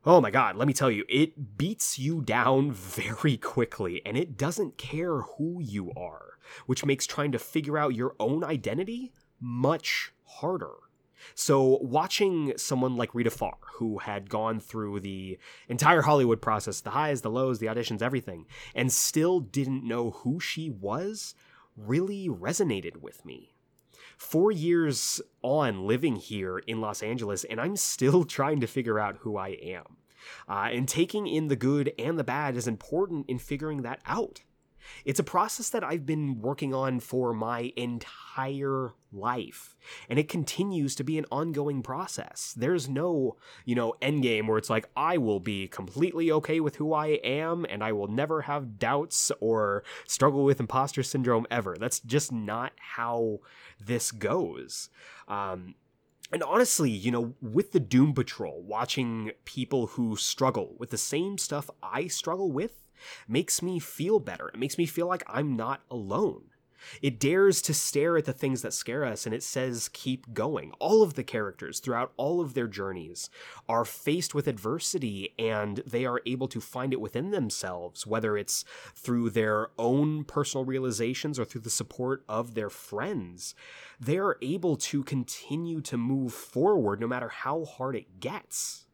Oh 0.10 0.22
my 0.22 0.32
god, 0.32 0.56
let 0.56 0.70
me 0.70 0.74
tell 0.74 0.90
you, 0.90 1.04
it 1.10 1.58
beats 1.58 2.00
you 2.00 2.22
down 2.22 2.72
very 2.74 3.36
quickly 3.36 4.02
and 4.06 4.16
it 4.16 4.38
doesn't 4.38 4.78
care 4.78 5.22
who 5.22 5.60
you 5.62 5.92
are, 5.98 6.40
which 6.66 6.86
makes 6.86 7.06
trying 7.06 7.34
to 7.34 7.40
figure 7.40 7.78
out 7.78 7.94
your 7.94 8.16
own 8.18 8.42
identity 8.42 9.12
much 9.42 10.14
harder. 10.24 10.76
So 11.36 11.80
watching 11.82 12.54
someone 12.58 12.96
like 12.96 13.16
Rita 13.16 13.32
Farr, 13.32 13.58
who 13.76 14.00
had 14.00 14.30
gone 14.30 14.60
through 14.60 15.00
the 15.02 15.38
entire 15.68 16.02
Hollywood 16.02 16.42
process, 16.42 16.82
the 16.82 16.92
highs, 16.92 17.22
the 17.22 17.30
lows, 17.30 17.60
the 17.60 17.68
auditions, 17.68 18.02
everything, 18.02 18.46
and 18.76 18.92
still 18.92 19.40
didn't 19.40 19.84
know 19.84 20.12
who 20.12 20.40
she 20.40 20.70
was, 20.70 21.36
really 21.76 22.28
resonated 22.28 22.98
with 22.98 23.24
me. 23.26 23.54
Four 24.18 24.52
years 24.52 25.22
on 25.44 25.86
living 25.86 26.16
here 26.16 26.58
in 26.58 26.82
Los 26.82 27.04
Angeles, 27.04 27.44
and 27.44 27.62
I'm 27.62 27.76
still 27.76 28.24
trying 28.26 28.60
to 28.62 28.68
figure 28.68 29.00
out 29.00 29.18
who 29.18 29.38
I 29.38 29.50
am. 29.50 29.98
Uh, 30.50 30.70
and 30.72 30.88
taking 30.88 31.28
in 31.28 31.48
the 31.48 31.56
good 31.56 31.94
and 31.98 32.18
the 32.18 32.24
bad 32.24 32.58
is 32.58 32.68
important 32.68 33.30
in 33.30 33.40
figuring 33.40 33.84
that 33.84 34.02
out. 34.06 34.42
It's 35.06 35.20
a 35.20 35.24
process 35.24 35.70
that 35.70 35.84
I've 35.84 36.06
been 36.06 36.42
working 36.42 36.74
on 36.74 37.00
for 37.00 37.34
my 37.34 37.72
entire 37.76 38.94
life. 39.12 39.76
And 40.10 40.20
it 40.20 40.28
continues 40.28 40.96
to 40.96 41.04
be 41.04 41.18
an 41.18 41.26
ongoing 41.32 41.82
process. 41.82 42.54
There's 42.58 42.90
no, 42.90 43.38
you 43.66 43.76
know, 43.76 43.96
end 44.02 44.24
game 44.24 44.48
where 44.48 44.58
it's 44.58 44.70
like, 44.70 44.90
I 44.96 45.18
will 45.18 45.40
be 45.40 45.68
completely 45.68 46.32
okay 46.32 46.60
with 46.60 46.76
who 46.76 46.94
I 46.94 47.20
am 47.24 47.66
and 47.70 47.84
I 47.84 47.92
will 47.92 48.08
never 48.08 48.42
have 48.42 48.80
doubts 48.80 49.32
or 49.40 49.84
struggle 50.06 50.44
with 50.44 50.60
imposter 50.60 51.04
syndrome 51.04 51.48
ever. 51.50 51.76
That's 51.80 52.00
just 52.00 52.32
not 52.32 52.74
how 52.78 53.40
this 53.80 54.12
goes. 54.12 54.90
Um, 55.28 55.76
and 56.32 56.44
honestly, 56.44 56.92
you 56.92 57.12
know, 57.12 57.36
with 57.42 57.72
the 57.72 57.80
Doom 57.80 58.14
Patrol, 58.14 58.62
watching 58.62 59.32
people 59.46 59.88
who 59.88 60.18
struggle 60.18 60.76
with 60.78 60.90
the 60.90 60.98
same 60.98 61.38
stuff 61.38 61.70
I 61.82 62.08
struggle 62.08 62.52
with 62.52 62.87
makes 63.28 63.62
me 63.62 63.80
feel 63.80 64.20
better. 64.20 64.50
It 64.50 64.60
makes 64.60 64.78
me 64.78 64.86
feel 64.86 65.08
like 65.08 65.24
I'm 65.28 65.56
not 65.56 65.82
alone. 65.90 66.44
It 67.02 67.20
dares 67.20 67.62
to 67.64 67.74
stare 67.74 68.18
at 68.18 68.26
the 68.26 68.34
things 68.34 68.62
that 68.62 68.74
scare 68.74 69.04
us 69.04 69.26
and 69.26 69.34
it 69.34 69.44
says, 69.44 69.90
keep 69.92 70.34
going. 70.34 70.72
All 70.80 71.02
of 71.04 71.16
the 71.16 71.24
characters 71.24 71.80
throughout 71.80 72.14
all 72.18 72.42
of 72.42 72.54
their 72.54 72.68
journeys 72.68 73.30
are 73.68 73.86
faced 73.86 74.34
with 74.34 74.48
adversity 74.48 75.34
and 75.38 75.78
they 75.86 76.06
are 76.06 76.22
able 76.26 76.48
to 76.50 76.62
find 76.62 76.94
it 76.94 77.02
within 77.02 77.32
themselves, 77.32 78.06
whether 78.06 78.38
it's 78.38 78.64
through 78.96 79.32
their 79.32 79.70
own 79.78 80.24
personal 80.24 80.66
realizations 80.66 81.40
or 81.40 81.46
through 81.46 81.62
the 81.62 81.70
support 81.70 82.24
of 82.28 82.54
their 82.54 82.70
friends. 82.70 83.56
They 84.00 84.18
are 84.18 84.38
able 84.42 84.78
to 84.78 85.04
continue 85.04 85.82
to 85.82 85.98
move 85.98 86.34
forward 86.34 87.00
no 87.00 87.08
matter 87.08 87.30
how 87.30 87.66
hard 87.66 87.96
it 87.96 88.20
gets. 88.20 88.87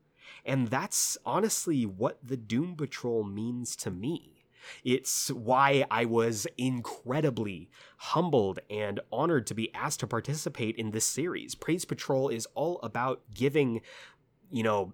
And 0.46 0.68
that's 0.68 1.18
honestly 1.26 1.86
what 1.86 2.20
the 2.22 2.38
Doom 2.38 2.76
Patrol 2.76 3.24
means 3.24 3.76
to 3.78 3.92
me. 3.92 4.46
It's 4.84 5.30
why 5.30 5.86
I 5.92 6.06
was 6.06 6.48
incredibly 6.58 7.70
humbled 7.98 8.60
and 8.70 9.00
honored 9.12 9.48
to 9.48 9.54
be 9.54 9.74
asked 9.74 10.00
to 10.02 10.08
participate 10.08 10.76
in 10.78 10.92
this 10.92 11.06
series. 11.06 11.56
Praise 11.56 11.86
Patrol 11.86 12.30
is 12.30 12.48
all 12.56 12.80
about 12.82 13.22
giving, 13.34 13.82
you 14.50 14.64
know, 14.64 14.94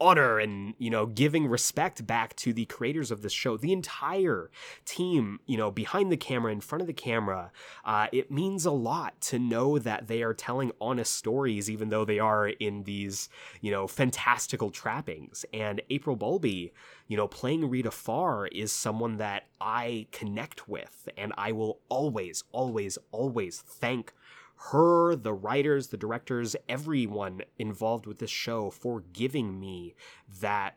honor 0.00 0.38
and 0.38 0.74
you 0.78 0.90
know 0.90 1.06
giving 1.06 1.46
respect 1.46 2.06
back 2.06 2.36
to 2.36 2.52
the 2.52 2.64
creators 2.66 3.10
of 3.10 3.22
this 3.22 3.32
show. 3.32 3.56
The 3.56 3.72
entire 3.72 4.50
team 4.84 5.40
you 5.46 5.56
know 5.56 5.70
behind 5.70 6.12
the 6.12 6.16
camera 6.16 6.52
in 6.52 6.60
front 6.60 6.82
of 6.82 6.86
the 6.86 6.92
camera 6.92 7.50
uh, 7.84 8.08
it 8.12 8.30
means 8.30 8.66
a 8.66 8.70
lot 8.70 9.20
to 9.22 9.38
know 9.38 9.78
that 9.78 10.08
they 10.08 10.22
are 10.22 10.34
telling 10.34 10.72
honest 10.80 11.14
stories 11.14 11.70
even 11.70 11.88
though 11.88 12.04
they 12.04 12.18
are 12.18 12.48
in 12.48 12.84
these 12.84 13.28
you 13.60 13.70
know 13.70 13.86
fantastical 13.86 14.70
trappings. 14.70 15.44
And 15.52 15.80
april 15.90 16.16
bowlby 16.16 16.72
you 17.08 17.16
know 17.16 17.28
playing 17.28 17.68
rita 17.68 17.90
farr 17.90 18.46
is 18.48 18.72
someone 18.72 19.16
that 19.18 19.44
i 19.60 20.06
connect 20.12 20.68
with 20.68 21.08
and 21.16 21.32
i 21.36 21.52
will 21.52 21.80
always 21.88 22.44
always 22.52 22.98
always 23.12 23.60
thank 23.60 24.12
her, 24.56 25.14
the 25.14 25.34
writers, 25.34 25.88
the 25.88 25.96
directors, 25.96 26.56
everyone 26.68 27.42
involved 27.58 28.06
with 28.06 28.18
this 28.18 28.30
show 28.30 28.70
for 28.70 29.04
giving 29.12 29.60
me 29.60 29.94
that 30.40 30.76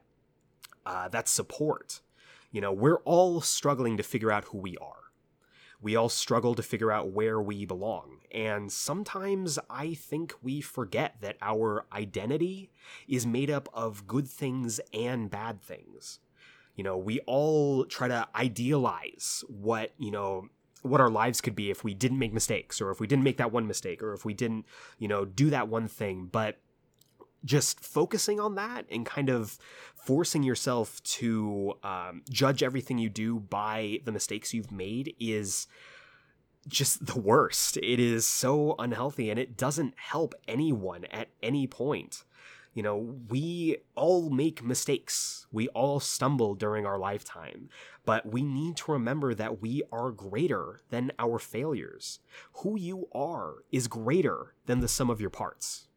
uh, 0.86 1.08
that 1.10 1.28
support. 1.28 2.02
You 2.52 2.62
know, 2.62 2.74
we're 2.74 3.02
all 3.06 3.42
struggling 3.42 3.98
to 3.98 4.04
figure 4.04 4.32
out 4.32 4.46
who 4.46 4.58
we 4.58 4.76
are. 4.78 4.96
We 5.82 5.96
all 5.96 6.10
struggle 6.10 6.56
to 6.56 6.64
figure 6.64 6.92
out 6.92 7.12
where 7.12 7.40
we 7.40 7.66
belong. 7.66 8.18
And 8.32 8.72
sometimes 8.72 9.58
I 9.70 9.94
think 9.94 10.34
we 10.42 10.60
forget 10.60 11.16
that 11.22 11.38
our 11.42 11.86
identity 11.94 12.72
is 13.08 13.26
made 13.26 13.50
up 13.50 13.70
of 13.74 14.08
good 14.08 14.28
things 14.28 14.82
and 14.94 15.30
bad 15.30 15.62
things. 15.62 16.20
You 16.76 16.84
know, 16.84 16.98
we 16.98 17.20
all 17.22 17.86
try 17.86 18.08
to 18.08 18.28
idealize 18.36 19.44
what, 19.48 19.94
you 19.98 20.12
know, 20.12 20.50
what 20.82 21.02
our 21.02 21.10
lives 21.10 21.42
could 21.42 21.56
be 21.56 21.70
if 21.70 21.84
we 21.84 21.94
didn't 21.94 22.20
make 22.20 22.34
mistakes 22.34 22.82
or 22.82 22.92
if 22.92 23.00
we 23.00 23.08
didn't 23.08 23.24
make 23.24 23.38
that 23.38 23.52
one 23.52 23.68
mistake 23.68 24.02
or 24.02 24.14
if 24.14 24.26
we 24.26 24.34
didn't 24.34 24.66
you 24.98 25.08
know 25.08 25.26
do 25.26 25.50
that 25.50 25.68
one 25.68 25.88
thing 25.88 26.28
but 26.32 26.58
just 27.46 27.80
focusing 27.80 28.40
on 28.40 28.56
that 28.56 28.86
and 28.92 29.06
kind 29.06 29.30
of 29.30 29.58
forcing 29.96 30.44
yourself 30.44 31.02
to 31.04 31.74
um, 31.84 32.22
judge 32.30 32.64
everything 32.64 32.98
you 32.98 33.10
do 33.10 33.40
by 33.40 34.00
the 34.04 34.12
mistakes 34.12 34.54
you've 34.54 34.72
made 34.72 35.16
is 35.20 35.68
just 36.68 37.06
the 37.06 37.20
worst. 37.20 37.78
It 37.78 38.00
is 38.00 38.26
so 38.26 38.76
unhealthy 38.78 39.30
and 39.30 39.40
it 39.40 39.58
doesn't 39.58 39.94
help 39.98 40.36
anyone 40.48 41.06
at 41.06 41.30
any 41.42 41.68
point. 41.68 42.24
You 42.74 42.84
know, 42.84 43.16
we 43.28 43.78
all 43.96 44.30
make 44.30 44.64
mistakes. 44.64 45.48
We 45.52 45.68
all 45.70 46.00
stumble 46.00 46.56
during 46.56 46.86
our 46.86 47.00
lifetime, 47.00 47.70
but 48.06 48.32
we 48.32 48.44
need 48.44 48.78
to 48.78 48.92
remember 48.92 49.34
that 49.34 49.62
we 49.62 49.84
are 49.92 50.12
greater 50.12 50.82
than 50.90 51.12
our 51.18 51.40
failures. 51.40 52.20
Who 52.58 52.78
you 52.78 53.08
are 53.14 53.56
is 53.72 53.88
greater 53.88 54.54
than 54.66 54.80
the 54.80 54.88
sum 54.88 55.10
of 55.10 55.20
your 55.20 55.32
parts. 55.32 55.88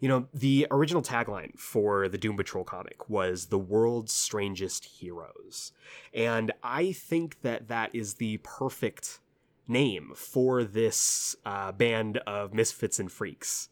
You 0.00 0.08
know, 0.08 0.28
the 0.32 0.66
original 0.70 1.02
tagline 1.02 1.58
for 1.58 2.08
the 2.08 2.18
Doom 2.18 2.36
Patrol 2.36 2.64
comic 2.64 3.08
was 3.08 3.46
the 3.46 3.58
world's 3.58 4.12
strangest 4.12 4.84
heroes. 4.84 5.72
And 6.14 6.52
I 6.62 6.92
think 6.92 7.40
that 7.42 7.68
that 7.68 7.90
is 7.94 8.14
the 8.14 8.36
perfect 8.38 9.20
name 9.66 10.12
for 10.14 10.64
this 10.64 11.36
uh, 11.44 11.72
band 11.72 12.18
of 12.18 12.54
misfits 12.54 12.98
and 12.98 13.10
freaks. 13.10 13.68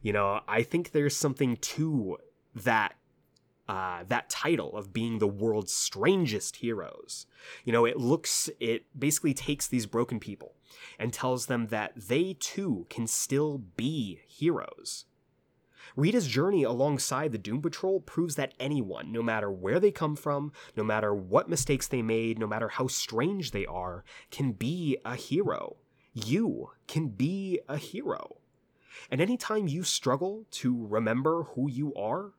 You 0.00 0.12
know, 0.12 0.40
I 0.46 0.62
think 0.62 0.92
there's 0.92 1.16
something 1.16 1.56
to 1.56 2.18
that 2.54 2.94
uh, 3.68 4.02
that 4.08 4.30
title 4.30 4.74
of 4.76 4.94
being 4.94 5.18
the 5.18 5.26
world's 5.26 5.74
strangest 5.74 6.56
heroes. 6.56 7.26
You 7.64 7.72
know, 7.72 7.84
it 7.84 7.98
looks, 7.98 8.48
it 8.60 8.86
basically 8.98 9.34
takes 9.34 9.66
these 9.66 9.84
broken 9.84 10.18
people 10.18 10.54
and 10.98 11.12
tells 11.12 11.46
them 11.46 11.66
that 11.66 11.92
they 11.94 12.34
too 12.40 12.86
can 12.88 13.06
still 13.06 13.58
be 13.58 14.20
heroes. 14.26 15.04
Rita's 15.96 16.26
journey 16.26 16.62
alongside 16.62 17.32
the 17.32 17.38
Doom 17.38 17.60
Patrol 17.60 18.00
proves 18.00 18.36
that 18.36 18.54
anyone, 18.58 19.12
no 19.12 19.22
matter 19.22 19.50
where 19.50 19.78
they 19.78 19.90
come 19.90 20.16
from, 20.16 20.52
no 20.74 20.84
matter 20.84 21.14
what 21.14 21.50
mistakes 21.50 21.88
they 21.88 22.02
made, 22.02 22.38
no 22.38 22.46
matter 22.46 22.68
how 22.68 22.86
strange 22.86 23.50
they 23.50 23.66
are, 23.66 24.02
can 24.30 24.52
be 24.52 24.96
a 25.04 25.14
hero. 25.14 25.76
You 26.14 26.70
can 26.86 27.08
be 27.08 27.60
a 27.68 27.76
hero. 27.76 28.37
And 29.10 29.20
anytime 29.20 29.68
you 29.68 29.82
struggle 29.82 30.46
to 30.52 30.86
remember 30.86 31.44
who 31.54 31.70
you 31.70 31.94
are, 31.94 32.32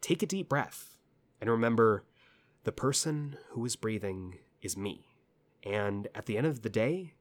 take 0.00 0.22
a 0.22 0.26
deep 0.26 0.48
breath 0.48 0.98
and 1.40 1.50
remember 1.50 2.04
the 2.64 2.72
person 2.72 3.36
who 3.50 3.64
is 3.64 3.76
breathing 3.76 4.38
is 4.62 4.76
me. 4.76 5.06
And 5.62 6.08
at 6.14 6.26
the 6.26 6.36
end 6.36 6.46
of 6.46 6.62
the 6.62 6.70
day, 6.70 7.14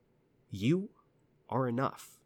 you 0.50 0.90
are 1.50 1.68
enough. 1.68 2.23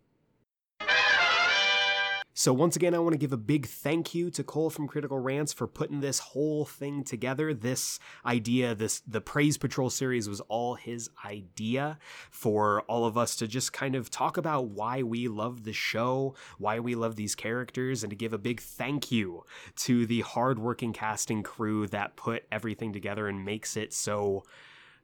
So, 2.40 2.54
once 2.54 2.76
again, 2.76 2.94
I 2.94 3.00
want 3.00 3.14
to 3.14 3.18
give 3.18 3.34
a 3.34 3.38
big 3.38 3.66
thank 3.66 4.14
you 4.14 4.30
to 4.30 4.44
Cole 4.44 4.70
from 4.70 4.88
Critical 4.88 5.18
Rants 5.18 5.54
for 5.54 5.66
putting 5.66 6.02
this 6.02 6.20
whole 6.20 6.66
thing 6.66 7.04
together. 7.04 7.52
This 7.52 8.00
idea, 8.28 8.76
this 8.76 9.00
the 9.08 9.22
Praise 9.22 9.58
Patrol 9.58 9.90
series 9.90 10.30
was 10.30 10.40
all 10.42 10.76
his 10.76 11.10
idea 11.26 11.98
for 12.30 12.82
all 12.82 13.06
of 13.06 13.18
us 13.18 13.36
to 13.38 13.48
just 13.48 13.74
kind 13.74 13.96
of 13.96 14.12
talk 14.12 14.38
about 14.38 14.68
why 14.68 15.02
we 15.02 15.28
love 15.28 15.64
the 15.64 15.74
show, 15.74 16.36
why 16.60 16.80
we 16.80 16.94
love 16.94 17.16
these 17.16 17.34
characters, 17.34 18.04
and 18.04 18.12
to 18.12 18.16
give 18.16 18.34
a 18.34 18.38
big 18.38 18.62
thank 18.62 19.12
you 19.12 19.44
to 19.78 20.06
the 20.06 20.22
hardworking 20.22 20.94
casting 20.94 21.42
crew 21.42 21.88
that 21.88 22.18
put 22.18 22.44
everything 22.52 22.94
together 22.94 23.28
and 23.28 23.46
makes 23.46 23.76
it 23.76 23.92
so 23.92 24.44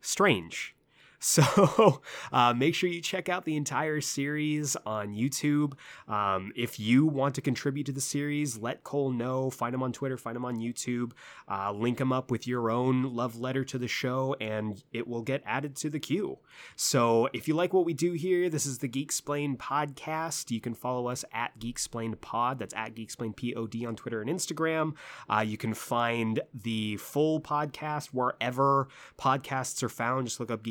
strange 0.02 0.76
so 1.24 2.02
uh, 2.34 2.54
make 2.54 2.76
sure 2.76 2.90
you 2.90 3.02
check 3.02 3.30
out 3.30 3.46
the 3.46 3.56
entire 3.56 4.02
series 4.02 4.76
on 4.86 5.16
YouTube. 5.16 5.74
Um, 6.08 6.52
if 6.56 6.80
you 6.80 7.06
want 7.06 7.36
to 7.36 7.42
contribute 7.42 7.86
to 7.86 7.94
the 7.94 8.02
series, 8.02 8.58
let 8.58 8.84
Cole 8.84 9.10
know. 9.10 9.50
Find 9.50 9.74
him 9.74 9.82
on 9.82 9.94
Twitter, 9.94 10.18
find 10.18 10.36
him 10.36 10.44
on 10.44 10.58
YouTube, 10.58 11.14
uh, 11.50 11.72
link 11.72 12.00
him 12.02 12.12
up 12.12 12.30
with 12.30 12.46
your 12.46 12.70
own 12.70 13.16
love 13.16 13.40
letter 13.40 13.64
to 13.64 13.78
the 13.78 13.88
show, 13.88 14.36
and 14.42 14.84
it 14.92 15.08
will 15.08 15.22
get 15.22 15.42
added 15.46 15.78
to 15.78 15.90
the 15.90 16.00
queue. 16.00 16.40
So 16.76 17.30
if 17.32 17.48
you 17.48 17.54
like 17.54 17.72
what 17.74 17.86
we 17.86 17.94
do 17.94 18.12
here, 18.12 18.50
this 18.50 18.66
is 18.66 18.80
the 18.80 18.90
Geeksplained 18.90 19.58
podcast. 19.58 20.52
You 20.52 20.60
can 20.60 20.74
follow 20.74 21.08
us 21.08 21.24
at 21.32 21.58
Geeksplained 21.58 22.20
Pod. 22.20 22.60
That's 22.60 22.74
at 22.74 22.96
Geeksplained 22.96 23.38
Pod 23.38 23.88
on 23.88 23.96
Twitter 23.96 24.22
and 24.22 24.30
Instagram. 24.30 24.94
Uh, 25.30 25.40
you 25.40 25.58
can 25.58 25.74
find 25.74 26.42
the 26.54 26.98
full 26.98 27.40
podcast 27.40 28.08
wherever 28.08 28.90
podcasts 29.18 29.82
are 29.84 29.90
found. 29.90 30.28
Just 30.28 30.42
look 30.42 30.52
up 30.52 30.64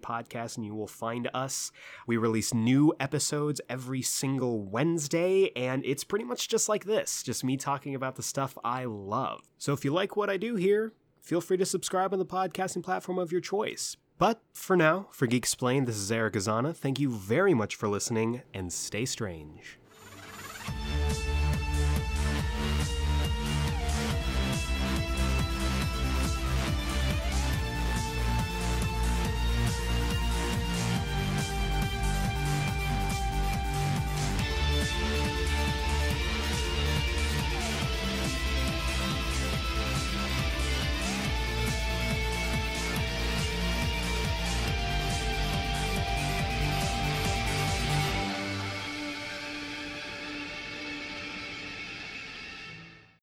Podcast 0.00 0.56
and 0.56 0.64
you 0.64 0.74
will 0.74 0.86
find 0.86 1.28
us. 1.34 1.70
We 2.06 2.16
release 2.16 2.54
new 2.54 2.94
episodes 3.00 3.60
every 3.68 4.02
single 4.02 4.62
Wednesday, 4.62 5.50
and 5.56 5.84
it's 5.84 6.04
pretty 6.04 6.24
much 6.24 6.48
just 6.48 6.68
like 6.68 6.84
this 6.84 7.22
just 7.22 7.44
me 7.44 7.56
talking 7.56 7.94
about 7.94 8.16
the 8.16 8.22
stuff 8.22 8.56
I 8.64 8.84
love. 8.84 9.40
So 9.58 9.72
if 9.72 9.84
you 9.84 9.92
like 9.92 10.16
what 10.16 10.30
I 10.30 10.36
do 10.36 10.56
here, 10.56 10.92
feel 11.20 11.40
free 11.40 11.56
to 11.58 11.66
subscribe 11.66 12.12
on 12.12 12.18
the 12.18 12.26
podcasting 12.26 12.82
platform 12.82 13.18
of 13.18 13.32
your 13.32 13.40
choice. 13.40 13.96
But 14.18 14.42
for 14.52 14.76
now, 14.76 15.08
for 15.12 15.28
Geeksplained, 15.28 15.86
this 15.86 15.96
is 15.96 16.10
Eric 16.10 16.34
Azana. 16.34 16.74
Thank 16.74 16.98
you 16.98 17.10
very 17.10 17.54
much 17.54 17.76
for 17.76 17.88
listening, 17.88 18.42
and 18.52 18.72
stay 18.72 19.04
strange. 19.04 19.78